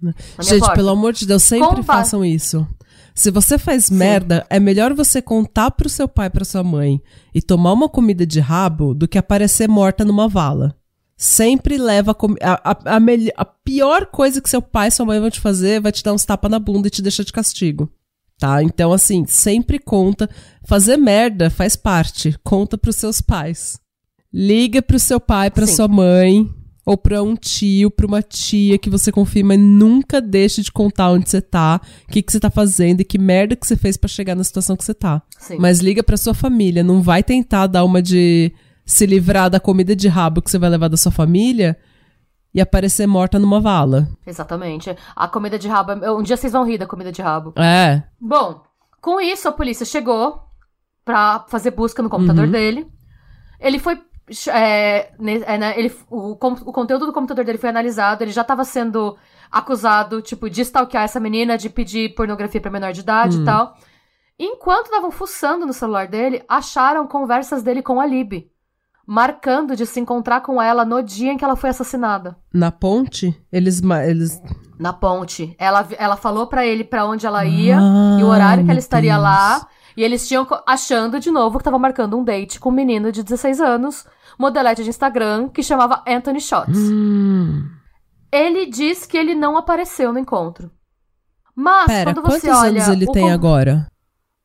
[0.02, 0.76] Minha Gente, porta.
[0.76, 1.98] pelo amor de Deus, sempre Como vai?
[1.98, 2.66] façam isso.
[3.13, 7.02] Se você faz merda, é melhor você contar pro seu pai, pra sua mãe
[7.34, 10.76] e tomar uma comida de rabo do que aparecer morta numa vala.
[11.17, 13.00] Sempre leva a, a, a,
[13.38, 16.13] a pior coisa que seu pai e sua mãe vão te fazer vai te dar
[16.13, 17.91] uns tapas na bunda e te deixar de castigo.
[18.39, 18.63] Tá?
[18.63, 20.28] Então, assim, sempre conta.
[20.65, 22.36] Fazer merda faz parte.
[22.43, 23.80] Conta pros seus pais.
[24.34, 25.76] Liga pro seu pai, pra Sim.
[25.76, 26.50] sua mãe,
[26.92, 31.10] ou pra um tio, pra uma tia que você confia, mas nunca deixe de contar
[31.12, 33.98] onde você tá, o que, que você tá fazendo e que merda que você fez
[33.98, 35.22] pra chegar na situação que você tá.
[35.40, 35.58] Sim.
[35.60, 38.54] Mas liga pra sua família, não vai tentar dar uma de
[38.86, 41.78] se livrar da comida de rabo que você vai levar da sua família
[42.54, 44.10] e aparecer morta numa vala.
[44.28, 44.94] Exatamente.
[45.16, 45.92] A comida de rabo.
[45.94, 47.54] é- Um dia vocês vão rir da comida de rabo.
[47.58, 48.04] É.
[48.20, 48.62] Bom,
[49.02, 50.42] com isso a polícia chegou
[51.06, 52.52] pra fazer busca no computador Uhum.
[52.52, 52.88] dele.
[53.60, 53.98] Ele foi.
[54.47, 55.11] É,
[55.45, 56.36] é, né, ele, o, o
[56.72, 58.24] conteúdo do computador dele foi analisado.
[58.24, 59.17] Ele já tava sendo
[59.51, 63.41] acusado, tipo, de stalkear essa menina, de pedir pornografia pra menor de idade Hum.
[63.41, 63.76] e tal.
[64.39, 68.49] Enquanto estavam fuçando no celular dele, acharam conversas dele com a Lib,
[69.05, 72.38] marcando de se encontrar com ela no dia em que ela foi assassinada.
[72.53, 73.82] Na ponte, eles.
[74.07, 74.41] eles...
[74.80, 75.55] Na ponte.
[75.59, 78.80] Ela, ela falou pra ele pra onde ela ia Ah, e o horário que ela
[78.80, 79.24] estaria Deus.
[79.24, 79.67] lá.
[79.96, 83.24] E eles tinham achando de novo que tava marcando um date com um menino de
[83.24, 84.06] 16 anos,
[84.39, 86.78] modelete de Instagram, que chamava Anthony Shots.
[86.78, 87.68] Hum.
[88.32, 90.72] Ele diz que ele não apareceu no encontro.
[91.56, 92.84] Mas Pera, quando você quantos olha.
[92.84, 93.88] anos ele tem com- agora?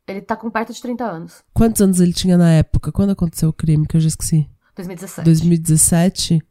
[0.09, 1.43] Ele tá com perto de 30 anos.
[1.53, 2.93] Quantos anos ele tinha na época?
[2.93, 4.49] Quando aconteceu o crime que eu já esqueci?
[4.77, 5.25] 2017.
[5.25, 6.43] 2017?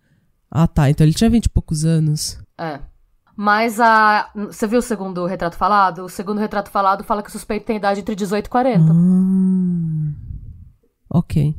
[0.51, 0.89] Ah, tá.
[0.89, 2.39] Então ele tinha 20 e poucos anos.
[2.57, 2.79] É.
[3.35, 4.29] Mas a.
[4.35, 6.05] Você viu o segundo retrato falado?
[6.05, 8.93] O segundo retrato falado fala que o suspeito tem idade entre 18 e 40.
[8.93, 10.13] Hum.
[11.09, 11.55] Ok.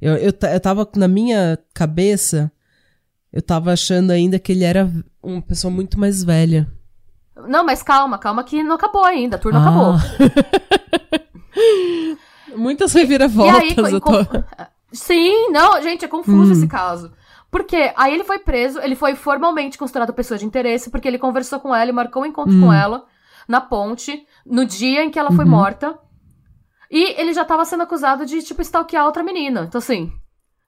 [0.00, 2.50] Eu, eu, eu tava na minha cabeça,
[3.32, 4.90] eu tava achando ainda que ele era
[5.22, 6.68] uma pessoa muito mais velha.
[7.48, 9.36] Não, mas calma, calma que não acabou ainda.
[9.36, 9.96] A tour não Ah.
[9.96, 9.96] acabou.
[12.56, 13.74] Muitas E aí, reviravoltas.
[13.74, 14.06] co- eu tô...
[14.26, 14.44] conf-
[14.92, 16.52] Sim, não, gente, é confuso Hum.
[16.52, 17.10] esse caso.
[17.52, 21.60] Porque aí ele foi preso, ele foi formalmente considerado pessoa de interesse, porque ele conversou
[21.60, 23.04] com ela e marcou um encontro com ela
[23.46, 25.50] na ponte, no dia em que ela foi Uhum.
[25.50, 25.98] morta.
[26.90, 29.64] E ele já tava sendo acusado de, tipo, stalkear outra menina.
[29.68, 30.10] Então, assim.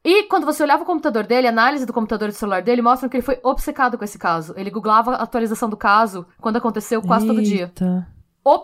[0.04, 2.82] E quando você olhava o computador dele, a análise do computador e do celular dele
[2.82, 4.52] mostram que ele foi obcecado com esse caso.
[4.56, 7.64] Ele googlava a atualização do caso quando aconteceu quase todo dia.
[7.64, 8.06] Eita.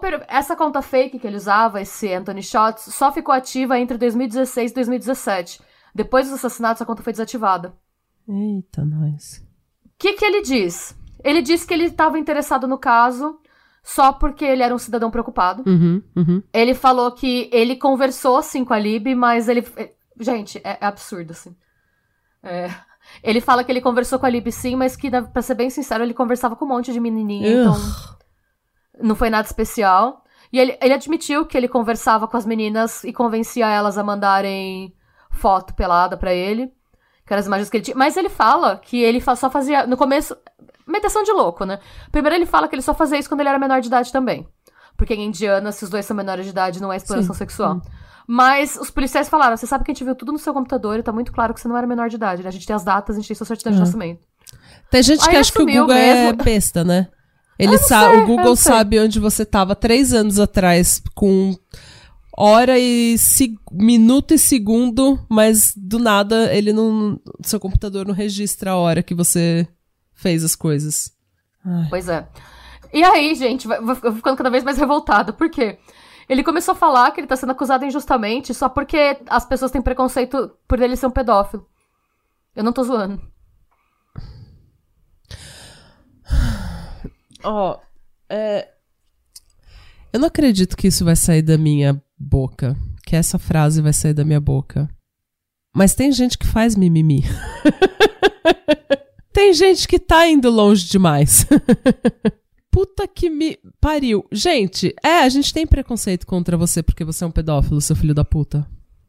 [0.00, 4.70] Per- Essa conta fake que ele usava, esse Anthony Shots, só ficou ativa entre 2016
[4.72, 5.62] e 2017.
[5.94, 7.72] Depois dos assassinatos, a conta foi desativada.
[8.30, 9.44] Eita, nós.
[9.84, 10.96] O que, que ele diz?
[11.22, 13.38] Ele disse que ele estava interessado no caso
[13.82, 15.62] só porque ele era um cidadão preocupado.
[15.66, 16.42] Uhum, uhum.
[16.52, 19.64] Ele falou que ele conversou, sim, com a Lib, mas ele...
[20.18, 21.56] Gente, é, é absurdo, assim.
[22.42, 22.70] É.
[23.22, 26.04] Ele fala que ele conversou com a Lib, sim, mas que, pra ser bem sincero,
[26.04, 27.74] ele conversava com um monte de menininha, então...
[29.02, 30.24] Não foi nada especial.
[30.52, 34.94] E ele, ele admitiu que ele conversava com as meninas e convencia elas a mandarem
[35.30, 36.70] foto pelada pra ele.
[37.30, 37.96] Que eram as imagens que ele tinha.
[37.96, 39.86] Mas ele fala que ele só fazia.
[39.86, 40.36] No começo.
[40.84, 41.78] Meditação de louco, né?
[42.10, 44.48] Primeiro ele fala que ele só fazia isso quando ele era menor de idade também.
[44.96, 47.38] Porque em Indiana, se os dois são menores de idade, não é exploração Sim.
[47.38, 47.80] sexual.
[48.26, 51.04] Mas os policiais falaram: você sabe que a gente viu tudo no seu computador e
[51.04, 52.48] tá muito claro que você não era menor de idade, né?
[52.48, 53.84] A gente tem as datas, a gente tem sua certidão de Uhum.
[53.84, 54.20] nascimento.
[54.90, 56.42] Tem gente Aí que acha que o Google é mesmo.
[56.42, 57.06] besta, né?
[57.56, 61.54] Ele sabe, o Google sabe onde você tava três anos atrás com
[62.42, 68.70] hora e se- minuto e segundo, mas do nada ele não, seu computador não registra
[68.72, 69.68] a hora que você
[70.14, 71.12] fez as coisas.
[71.64, 71.86] Ai.
[71.90, 72.26] Pois é.
[72.92, 75.32] E aí, gente, vou ficando cada vez mais revoltada.
[75.32, 75.78] Por quê?
[76.28, 79.82] Ele começou a falar que ele tá sendo acusado injustamente só porque as pessoas têm
[79.82, 81.66] preconceito por ele ser um pedófilo.
[82.54, 83.20] Eu não tô zoando.
[87.42, 87.78] Ó,
[88.28, 88.68] é...
[90.12, 92.76] Eu não acredito que isso vai sair da minha boca.
[93.04, 94.88] Que essa frase vai sair da minha boca.
[95.74, 97.24] Mas tem gente que faz mimimi.
[99.32, 101.46] tem gente que tá indo longe demais.
[102.70, 104.24] Puta que me pariu.
[104.30, 108.14] Gente, é, a gente tem preconceito contra você porque você é um pedófilo, seu filho
[108.14, 108.64] da puta.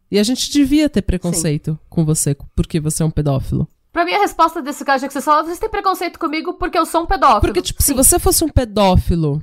[0.09, 3.68] E a gente devia ter preconceito com você porque você é um pedófilo.
[3.93, 6.78] Pra mim, a resposta desse caso é que você só vocês têm preconceito comigo porque
[6.78, 7.41] eu sou um pedófilo.
[7.41, 7.95] Porque, tipo, se Sim.
[7.95, 9.41] você fosse um pedófilo,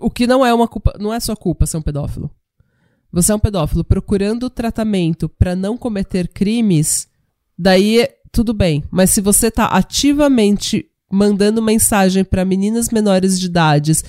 [0.00, 2.30] o que não é uma culpa, não é sua culpa ser um pedófilo.
[3.12, 7.08] Você é um pedófilo procurando tratamento pra não cometer crimes,
[7.58, 8.84] daí é- tudo bem.
[8.90, 14.04] Mas se você tá ativamente mandando mensagem pra meninas menores de idades,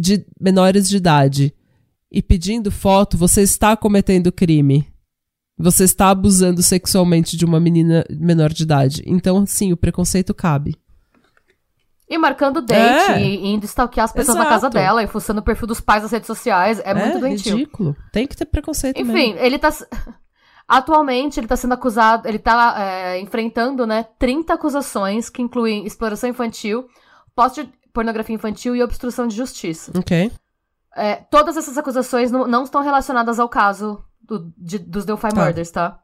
[0.00, 1.54] de menores de idade
[2.10, 4.86] e pedindo foto, você está cometendo crime.
[5.58, 9.02] Você está abusando sexualmente de uma menina menor de idade.
[9.06, 10.74] Então, sim, o preconceito cabe.
[12.12, 13.20] E marcando date, É.
[13.22, 14.54] e indo stalkear as pessoas na Exato.
[14.60, 16.80] casa dela, e fuçando o perfil dos pais nas redes sociais.
[16.84, 17.56] É, muito doentio.
[17.56, 17.96] ridículo.
[18.12, 19.38] Tem que ter preconceito Enfim, mesmo.
[19.40, 19.70] ele tá.
[20.68, 22.26] Atualmente, ele tá sendo acusado.
[22.28, 26.86] Ele tá é, enfrentando, né, 30 acusações que incluem exploração infantil,
[27.34, 29.92] posse de pornografia infantil e obstrução de justiça.
[29.98, 30.30] Ok.
[30.96, 35.44] É, todas essas acusações não, não estão relacionadas ao caso do- de- dos Delphi Tá.
[35.44, 35.98] Murders, tá?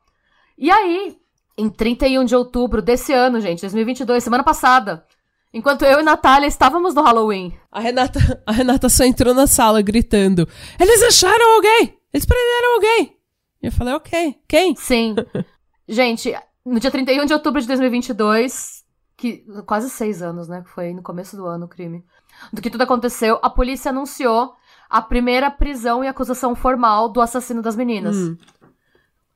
[0.56, 1.16] E aí,
[1.56, 5.04] em 31 de outubro desse ano, gente, 2022, semana passada,
[5.52, 9.82] enquanto eu e Natália estávamos no Halloween, A Renata, a Renata só entrou na sala
[9.82, 11.98] gritando: Eles acharam alguém!
[12.12, 13.18] Eles prenderam alguém!
[13.62, 14.74] E eu falei: Ok, quem?
[14.76, 15.14] Sim.
[15.88, 16.34] Gente,
[16.64, 18.84] no dia 31 de outubro de 2022,
[19.16, 20.62] que quase seis anos, né?
[20.62, 22.04] Que foi no começo do ano o crime.
[22.52, 24.54] Do que tudo aconteceu, a polícia anunciou
[24.88, 28.16] a primeira prisão e acusação formal do assassino das meninas.
[28.16, 28.36] Hum.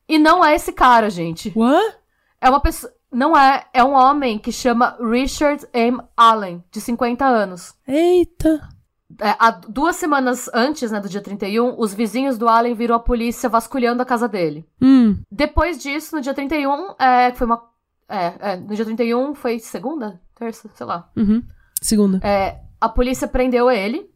[0.08, 1.52] E não é esse cara, gente.
[1.56, 1.96] What?
[2.40, 2.92] É uma pessoa.
[3.12, 3.64] Não é.
[3.72, 6.00] É um homem que chama Richard M.
[6.16, 7.74] Allen, de 50 anos.
[7.86, 8.68] Eita.
[9.20, 13.00] É, há duas semanas antes, né, do dia 31, os vizinhos do Allen viram a
[13.00, 14.66] polícia vasculhando a casa dele.
[14.80, 15.20] Hum.
[15.30, 17.62] Depois disso, no dia 31, é, foi uma.
[18.08, 20.20] É, é, no dia 31 foi segunda?
[20.34, 20.70] Terça?
[20.74, 21.10] Sei lá.
[21.16, 21.42] Uhum.
[21.80, 22.20] Segunda.
[22.26, 24.10] É, a polícia prendeu ele.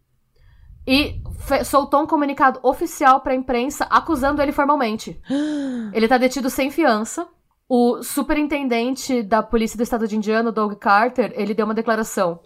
[0.86, 1.20] e
[1.64, 5.20] soltou um comunicado oficial pra imprensa acusando ele formalmente.
[5.92, 7.26] ele tá detido sem fiança.
[7.68, 12.38] O superintendente da polícia do estado de Indiana, Doug Carter, ele deu uma declaração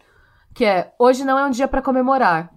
[0.55, 2.51] que é: "Hoje não é um dia para comemorar,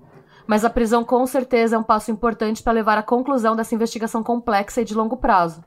[0.47, 4.23] mas a prisão com certeza é um passo importante para levar à conclusão dessa investigação
[4.23, 5.61] complexa e de longo prazo."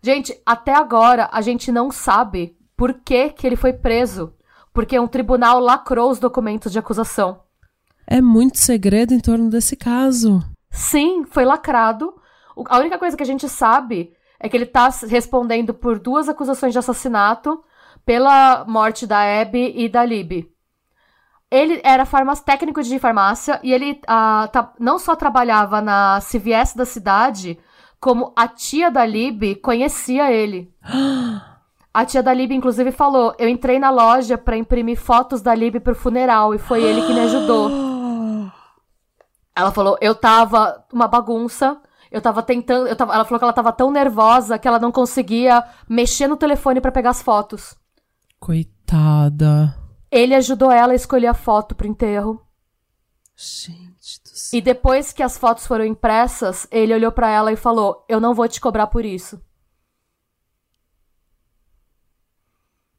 [0.00, 4.32] Gente, até agora a gente não sabe por que, que ele foi preso,
[4.72, 7.40] porque um tribunal lacrou os documentos de acusação.
[8.06, 10.44] É muito segredo em torno desse caso.
[10.70, 12.14] Sim, foi lacrado.
[12.66, 16.72] A única coisa que a gente sabe é que ele tá respondendo por duas acusações
[16.72, 17.62] de assassinato
[18.04, 20.50] pela morte da Abby e da Libby.
[21.50, 26.84] Ele era farmácia, técnico de farmácia e ele tá, não só trabalhava na CVS da
[26.84, 27.58] cidade,
[27.98, 30.72] como a tia da Libby conhecia ele.
[31.92, 35.80] A tia da Libby, inclusive, falou: Eu entrei na loja para imprimir fotos da Libby
[35.80, 37.70] pro funeral e foi ele que me ajudou.
[39.56, 41.80] Ela falou: Eu tava uma bagunça.
[42.10, 42.86] Eu tava tentando.
[42.86, 46.36] Eu tava, ela falou que ela tava tão nervosa que ela não conseguia mexer no
[46.36, 47.76] telefone para pegar as fotos.
[48.38, 49.76] Coitada.
[50.10, 52.42] Ele ajudou ela a escolher a foto pro enterro.
[53.36, 54.58] Gente do céu.
[54.58, 58.34] E depois que as fotos foram impressas, ele olhou para ela e falou: Eu não
[58.34, 59.40] vou te cobrar por isso.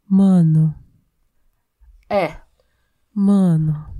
[0.07, 0.74] Mano.
[2.10, 2.38] É.
[3.14, 3.99] Mano.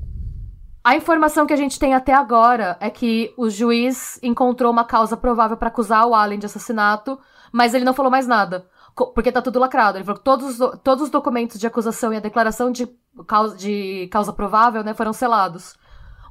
[0.90, 5.16] A informação que a gente tem até agora é que o juiz encontrou uma causa
[5.16, 7.20] provável para acusar o Allen de assassinato,
[7.52, 8.66] mas ele não falou mais nada.
[8.96, 10.00] Porque tá tudo lacrado.
[10.00, 12.90] Ele falou que todos, todos os documentos de acusação e a declaração de
[13.28, 15.76] causa, de causa provável né, foram selados.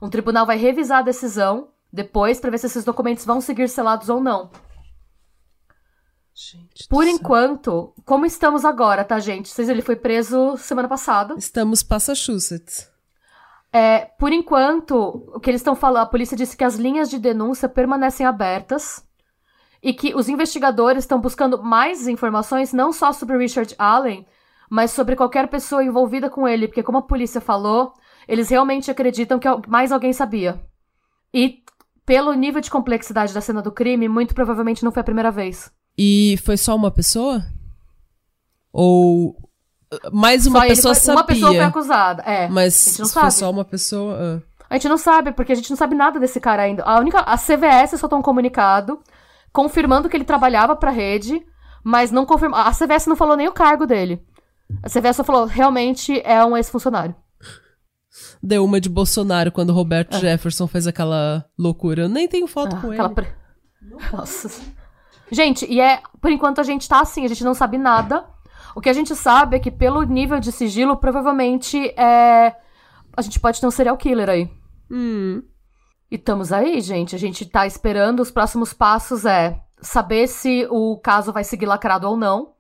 [0.03, 4.09] Um tribunal vai revisar a decisão depois para ver se esses documentos vão seguir selados
[4.09, 4.51] ou não.
[6.35, 9.53] Gente Por enquanto, como estamos agora, tá, gente?
[9.57, 11.37] Ele foi preso semana passada.
[11.39, 12.98] Estamos Massachusetts.
[13.73, 17.19] É, por enquanto, o que eles estão falando, a polícia disse que as linhas de
[17.19, 19.05] denúncia permanecem abertas
[19.83, 24.27] e que os investigadores estão buscando mais informações não só sobre Richard Allen,
[24.71, 27.93] mas sobre qualquer pessoa envolvida com ele, porque como a polícia falou,
[28.27, 30.61] eles realmente acreditam que mais alguém sabia.
[31.33, 31.63] E
[32.05, 35.71] pelo nível de complexidade da cena do crime, muito provavelmente não foi a primeira vez.
[35.97, 37.45] E foi só uma pessoa?
[38.73, 39.48] Ou
[40.13, 41.21] mais uma só pessoa foi, sabia.
[41.21, 42.49] Uma pessoa foi acusada, é.
[42.49, 43.21] Mas se sabe.
[43.21, 44.19] foi só uma pessoa.
[44.21, 44.65] Ah.
[44.71, 46.83] A gente não sabe, porque a gente não sabe nada desse cara ainda.
[46.83, 47.21] A única.
[47.21, 49.01] A CVS soltou um comunicado
[49.53, 51.43] confirmando que ele trabalhava pra rede,
[51.83, 52.59] mas não confirmou.
[52.59, 54.23] A CVS não falou nem o cargo dele.
[54.83, 57.15] A CVS só falou, realmente é um ex-funcionário.
[58.43, 60.21] Deu uma de Bolsonaro quando Roberto é.
[60.21, 62.03] Jefferson fez aquela loucura.
[62.03, 63.09] Eu nem tenho foto ah, com ele.
[63.11, 63.27] Pre...
[64.13, 64.51] Nossa.
[65.31, 66.01] Gente, e é.
[66.21, 68.25] Por enquanto a gente tá assim, a gente não sabe nada.
[68.79, 72.55] O que a gente sabe é que, pelo nível de sigilo, provavelmente é.
[73.17, 74.49] A gente pode ter um serial killer aí.
[74.89, 75.43] Hum.
[76.09, 77.13] E estamos aí, gente.
[77.13, 78.21] A gente tá esperando.
[78.21, 82.53] Os próximos passos é saber se o caso vai seguir lacrado ou não.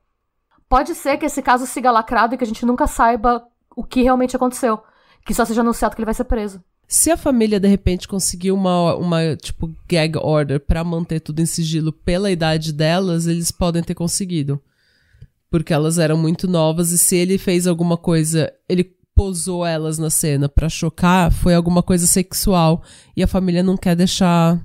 [0.68, 3.46] Pode ser que esse caso siga lacrado e que a gente nunca saiba
[3.76, 4.82] o que realmente aconteceu.
[5.24, 6.60] Que só seja anunciado que ele vai ser preso.
[6.88, 11.46] Se a família, de repente, conseguir uma, uma tipo, gag order para manter tudo em
[11.46, 14.60] sigilo pela idade delas, eles podem ter conseguido.
[15.50, 18.84] Porque elas eram muito novas e se ele fez alguma coisa, ele
[19.14, 22.82] posou elas na cena para chocar, foi alguma coisa sexual
[23.16, 24.62] e a família não quer deixar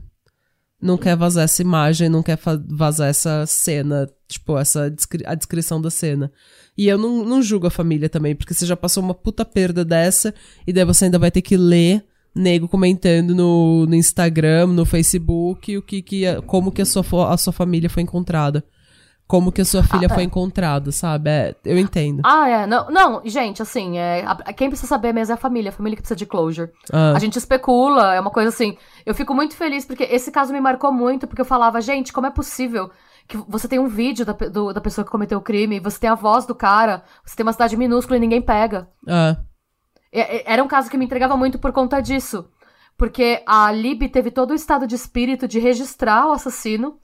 [0.84, 5.82] não quer vazar essa imagem, não quer vazar essa cena, tipo, essa descri a descrição
[5.82, 6.30] da cena.
[6.78, 9.86] E eu não, não julgo a família também, porque você já passou uma puta perda
[9.86, 10.36] dessa,
[10.68, 12.04] e daí você ainda vai ter que ler
[12.36, 17.38] nego comentando no, no Instagram, no Facebook, o que, que como que a sua, a
[17.38, 18.64] sua família foi encontrada
[19.28, 20.26] como que a sua filha ah, foi é.
[20.26, 21.30] encontrada, sabe?
[21.30, 22.22] É, eu entendo.
[22.26, 22.68] Ah, é.
[22.68, 25.96] Não, não gente, assim, é, a, quem precisa saber mesmo é a família, a família
[25.96, 26.72] que precisa de closure.
[26.92, 27.14] Ah.
[27.16, 28.78] A gente especula, é uma coisa assim.
[29.06, 32.28] Eu fico muito feliz porque esse caso me marcou muito, porque eu falava, gente, como
[32.28, 32.92] é possível
[33.28, 36.10] que você tem um vídeo da, do, da pessoa que cometeu o crime, você tem
[36.10, 38.90] a voz do cara, você tem uma cidade minúscula e ninguém pega.
[39.08, 39.38] Ah.
[40.12, 42.48] Era um caso que me entregava muito por conta disso.
[42.96, 47.00] Porque a Lib teve todo o estado de espírito de registrar o assassino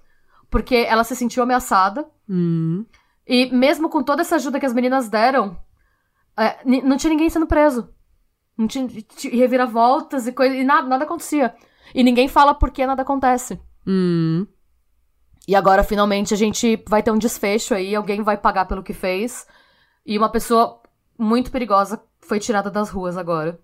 [0.50, 2.10] porque ela se sentiu ameaçada.
[2.28, 2.86] Hum.
[3.28, 5.58] E mesmo com toda essa ajuda que as meninas deram,
[6.38, 7.90] é, não tinha ninguém sendo preso.
[8.58, 10.56] Não tinha, tinha reviravoltas e coisa.
[10.56, 11.54] E nada, nada acontecia.
[11.94, 13.60] E ninguém fala por que nada acontece.
[13.86, 14.46] Hum.
[15.48, 18.94] E agora, finalmente, a gente vai ter um desfecho aí, alguém vai pagar pelo que
[18.94, 19.48] fez.
[20.06, 20.82] E uma pessoa
[21.18, 23.60] muito perigosa foi tirada das ruas agora.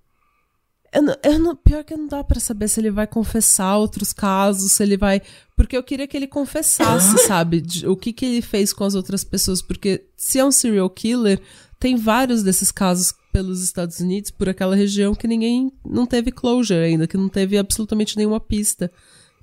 [0.95, 4.13] Eu não, eu não, pior que não dá para saber se ele vai confessar outros
[4.13, 5.21] casos, se ele vai.
[5.53, 7.59] Porque eu queria que ele confessasse, sabe?
[7.59, 9.61] De, o que, que ele fez com as outras pessoas.
[9.61, 11.41] Porque se é um serial killer,
[11.77, 16.79] tem vários desses casos pelos Estados Unidos, por aquela região que ninguém não teve closure
[16.79, 18.89] ainda, que não teve absolutamente nenhuma pista.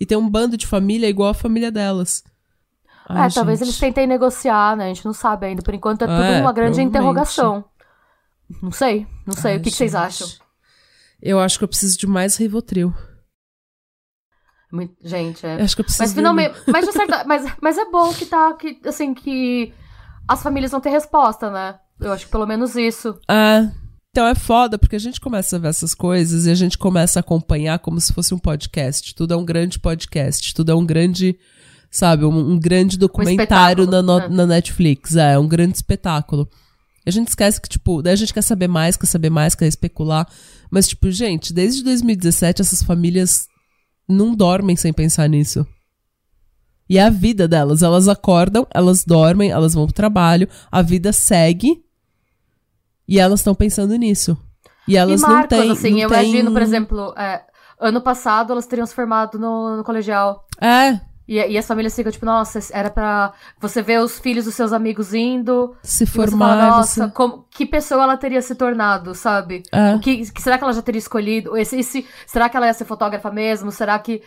[0.00, 2.24] E tem um bando de família igual a família delas.
[3.06, 4.86] Ai, é, talvez eles tentem negociar, né?
[4.86, 5.62] A gente não sabe ainda.
[5.62, 7.62] Por enquanto é tudo é, uma grande interrogação.
[8.62, 9.52] Não sei, não sei.
[9.52, 10.28] Ai, o que, que, vocês acham?
[11.22, 12.92] Eu acho que eu preciso de mais Rivotril.
[15.04, 15.60] Gente, é.
[15.60, 16.02] Eu acho que eu preciso.
[16.02, 16.54] Mas finalmente.
[16.66, 18.54] Mas, certa, mas, mas é bom que tá.
[18.54, 19.72] Que, assim, que
[20.26, 21.76] as famílias vão ter resposta, né?
[22.00, 23.18] Eu acho que pelo menos isso.
[23.30, 23.70] É.
[24.10, 27.18] Então é foda, porque a gente começa a ver essas coisas e a gente começa
[27.18, 29.14] a acompanhar como se fosse um podcast.
[29.14, 31.38] Tudo é um grande podcast, tudo é um grande,
[31.90, 34.28] sabe, um, um grande documentário um na, no, né?
[34.28, 35.16] na Netflix.
[35.16, 36.46] É, um grande espetáculo.
[37.04, 39.66] A gente esquece que, tipo, daí a gente quer saber mais, quer saber mais, quer
[39.66, 40.28] especular.
[40.70, 43.48] Mas, tipo, gente, desde 2017 essas famílias
[44.08, 45.66] não dormem sem pensar nisso.
[46.88, 47.82] E é a vida delas.
[47.82, 51.82] Elas acordam, elas dormem, elas vão pro trabalho, a vida segue
[53.08, 54.36] e elas estão pensando nisso.
[54.86, 55.70] E elas e marcos, não têm.
[55.70, 56.30] Assim, não eu têm...
[56.30, 57.42] imagino, por exemplo, é,
[57.80, 60.46] ano passado elas teriam se formado no, no colegial.
[60.60, 61.00] É.
[61.26, 64.72] E, e as famílias ficam tipo, nossa, era pra você ver os filhos dos seus
[64.72, 65.74] amigos indo.
[65.82, 66.58] Se formar.
[66.58, 67.12] Fala, nossa, você...
[67.12, 69.62] como, que pessoa ela teria se tornado, sabe?
[69.72, 69.94] É.
[69.94, 71.56] O que, que, será que ela já teria escolhido?
[71.56, 73.70] Esse, esse, será que ela ia ser fotógrafa mesmo?
[73.70, 74.22] Será que.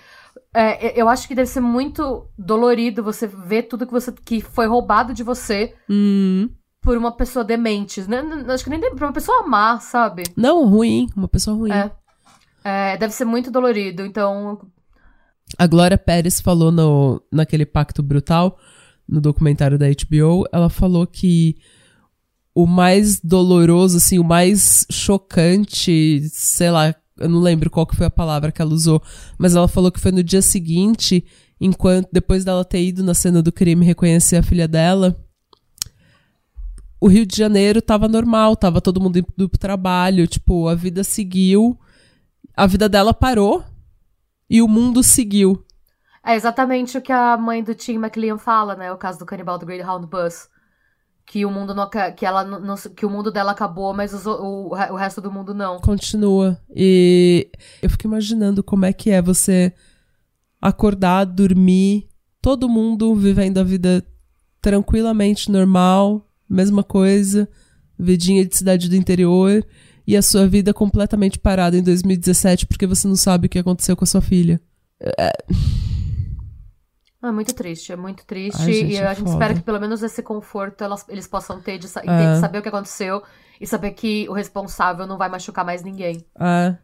[0.53, 4.67] É, eu acho que deve ser muito dolorido você ver tudo que você que foi
[4.67, 6.49] roubado de você hum.
[6.81, 8.05] por uma pessoa demente.
[8.47, 10.23] Acho que nem pra uma pessoa má, sabe?
[10.35, 11.07] Não, ruim.
[11.15, 11.71] Uma pessoa ruim.
[11.71, 11.91] É.
[12.67, 14.03] É, deve ser muito dolorido.
[14.03, 14.59] Então,
[15.57, 18.57] a Glória Pérez falou no, naquele Pacto Brutal,
[19.07, 21.55] no documentário da HBO, ela falou que
[22.53, 28.05] o mais doloroso, assim, o mais chocante, sei lá, eu não lembro qual que foi
[28.05, 29.01] a palavra que ela usou,
[29.37, 31.23] mas ela falou que foi no dia seguinte,
[31.59, 35.15] enquanto depois dela ter ido na cena do crime reconhecer a filha dela,
[36.99, 41.03] o Rio de Janeiro tava normal, tava todo mundo indo pro trabalho, tipo, a vida
[41.03, 41.77] seguiu,
[42.55, 43.63] a vida dela parou,
[44.49, 45.63] e o mundo seguiu.
[46.25, 48.91] É exatamente o que a mãe do Tim McLean fala, né?
[48.91, 50.49] O caso do canibal do Greyhound Bus.
[51.25, 54.69] Que o mundo não, que ela não, que o mundo dela acabou, mas os, o,
[54.69, 55.79] o resto do mundo não.
[55.79, 56.59] Continua.
[56.69, 57.49] E
[57.81, 59.73] eu fico imaginando como é que é você
[60.61, 62.07] acordar, dormir,
[62.41, 64.05] todo mundo vivendo a vida
[64.61, 67.47] tranquilamente normal, mesma coisa,
[67.97, 69.65] vidinha de cidade do interior
[70.07, 73.95] e a sua vida completamente parada em 2017 porque você não sabe o que aconteceu
[73.95, 74.59] com a sua filha.
[75.01, 75.31] É,
[77.27, 78.61] é muito triste, é muito triste.
[78.61, 81.77] Ai, gente, e a gente espera que pelo menos esse conforto elas, eles possam ter
[81.77, 82.33] de, é.
[82.33, 83.23] de, saber o que aconteceu
[83.59, 86.25] e saber que o responsável não vai machucar mais ninguém.
[86.39, 86.75] É.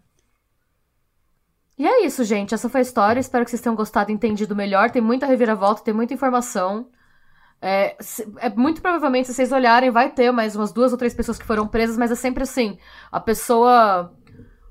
[1.77, 2.53] E é isso, gente.
[2.53, 3.19] Essa foi a história.
[3.19, 4.91] Espero que vocês tenham gostado e entendido melhor.
[4.91, 6.87] Tem muita reviravolta, tem muita informação.
[7.61, 7.95] É,
[8.39, 11.45] é, muito provavelmente, se vocês olharem, vai ter mais umas duas ou três pessoas que
[11.45, 12.77] foram presas, mas é sempre assim:
[13.11, 14.11] a pessoa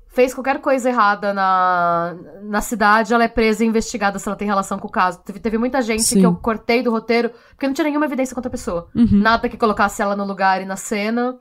[0.07, 2.13] fez qualquer coisa errada na,
[2.43, 5.19] na cidade, ela é presa e investigada se ela tem relação com o caso.
[5.19, 6.19] Teve, teve muita gente Sim.
[6.19, 8.89] que eu cortei do roteiro porque não tinha nenhuma evidência contra a pessoa.
[8.93, 9.19] Uhum.
[9.21, 11.39] Nada que colocasse ela no lugar e na cena.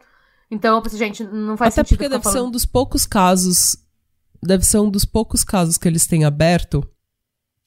[0.49, 2.07] Então, eu pensei, gente, não faz Até sentido.
[2.07, 3.77] Até porque deve ser um dos poucos casos.
[4.41, 6.89] Deve ser um dos poucos casos que eles têm aberto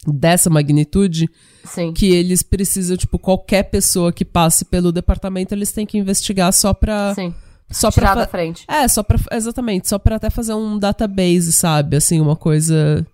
[0.06, 1.30] dessa magnitude
[1.64, 1.94] Sim.
[1.94, 6.74] que eles precisam, tipo, qualquer pessoa que passe pelo departamento, eles têm que investigar só
[6.74, 7.14] pra.
[7.16, 7.34] Sim.
[7.72, 8.66] Só Tirar pra da frente.
[8.68, 9.20] É, só pra.
[9.32, 11.98] Exatamente, só pra até fazer um database, sabe?
[11.98, 13.06] Assim, uma coisa.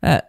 [0.00, 0.24] É.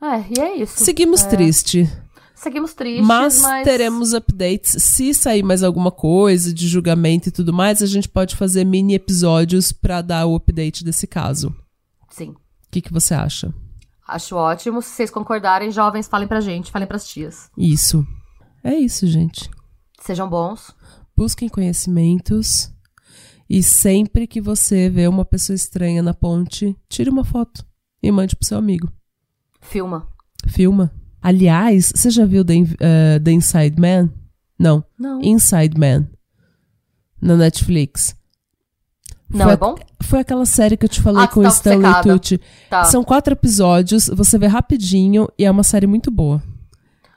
[0.00, 0.84] É, e é isso.
[0.84, 1.28] Seguimos é...
[1.28, 1.90] triste.
[2.34, 4.80] Seguimos tristes, mas, mas, teremos updates.
[4.80, 8.94] Se sair mais alguma coisa de julgamento e tudo mais, a gente pode fazer mini
[8.94, 11.54] episódios para dar o update desse caso.
[12.08, 12.30] Sim.
[12.30, 12.36] O
[12.70, 13.52] que, que você acha?
[14.08, 14.80] Acho ótimo.
[14.80, 17.50] Se vocês concordarem, jovens, falem pra gente, falem pras tias.
[17.56, 18.06] Isso.
[18.64, 19.50] É isso, gente.
[20.00, 20.74] Sejam bons.
[21.14, 22.72] Busquem conhecimentos.
[23.50, 27.64] E sempre que você vê uma pessoa estranha na ponte, tire uma foto
[28.02, 28.90] e mande pro seu amigo.
[29.60, 30.08] Filma.
[30.46, 30.90] Filma.
[31.20, 34.10] Aliás, você já viu The, uh, The Inside Man?
[34.58, 34.84] Não.
[34.98, 35.20] Não.
[35.22, 36.08] Inside Man.
[37.20, 38.17] Na Netflix.
[39.30, 39.74] Não, foi é bom?
[40.02, 42.02] foi aquela série que eu te falei ah, com tá o Stanley.
[42.02, 42.40] Tucci.
[42.70, 42.84] Tá.
[42.84, 46.42] São quatro episódios, você vê rapidinho e é uma série muito boa.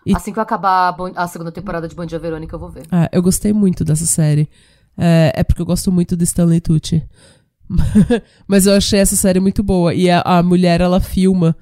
[0.06, 2.84] E- Assim que eu acabar a, segunda temporada de Bom Dia Verônica, eu vou ver.
[2.92, 4.50] Ah, eu gostei muito dessa série.
[4.98, 7.04] É, é porque eu gosto muito do Stanley Tucci.
[8.48, 9.94] Mas eu achei essa série muito boa.
[9.94, 11.56] E a, a mulher, ela filma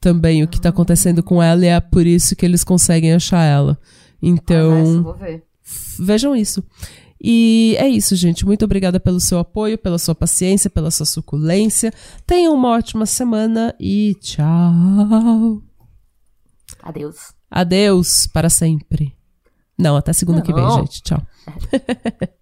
[0.00, 3.42] também o que tá acontecendo com ela e é por isso que eles conseguem achar
[3.42, 3.78] ela.
[4.20, 5.44] Então, Ah, eu vou ver.
[5.98, 6.62] vejam isso.
[7.20, 8.46] E é isso, gente.
[8.46, 11.92] Muito obrigada pelo seu apoio, pela sua paciência, pela sua suculência.
[12.26, 15.62] Tenham uma ótima semana e tchau.
[16.82, 17.34] Adeus.
[17.50, 19.16] Adeus para sempre.
[19.76, 20.78] Não, até segunda que vem, Não.
[20.80, 21.02] gente.
[21.02, 21.22] Tchau.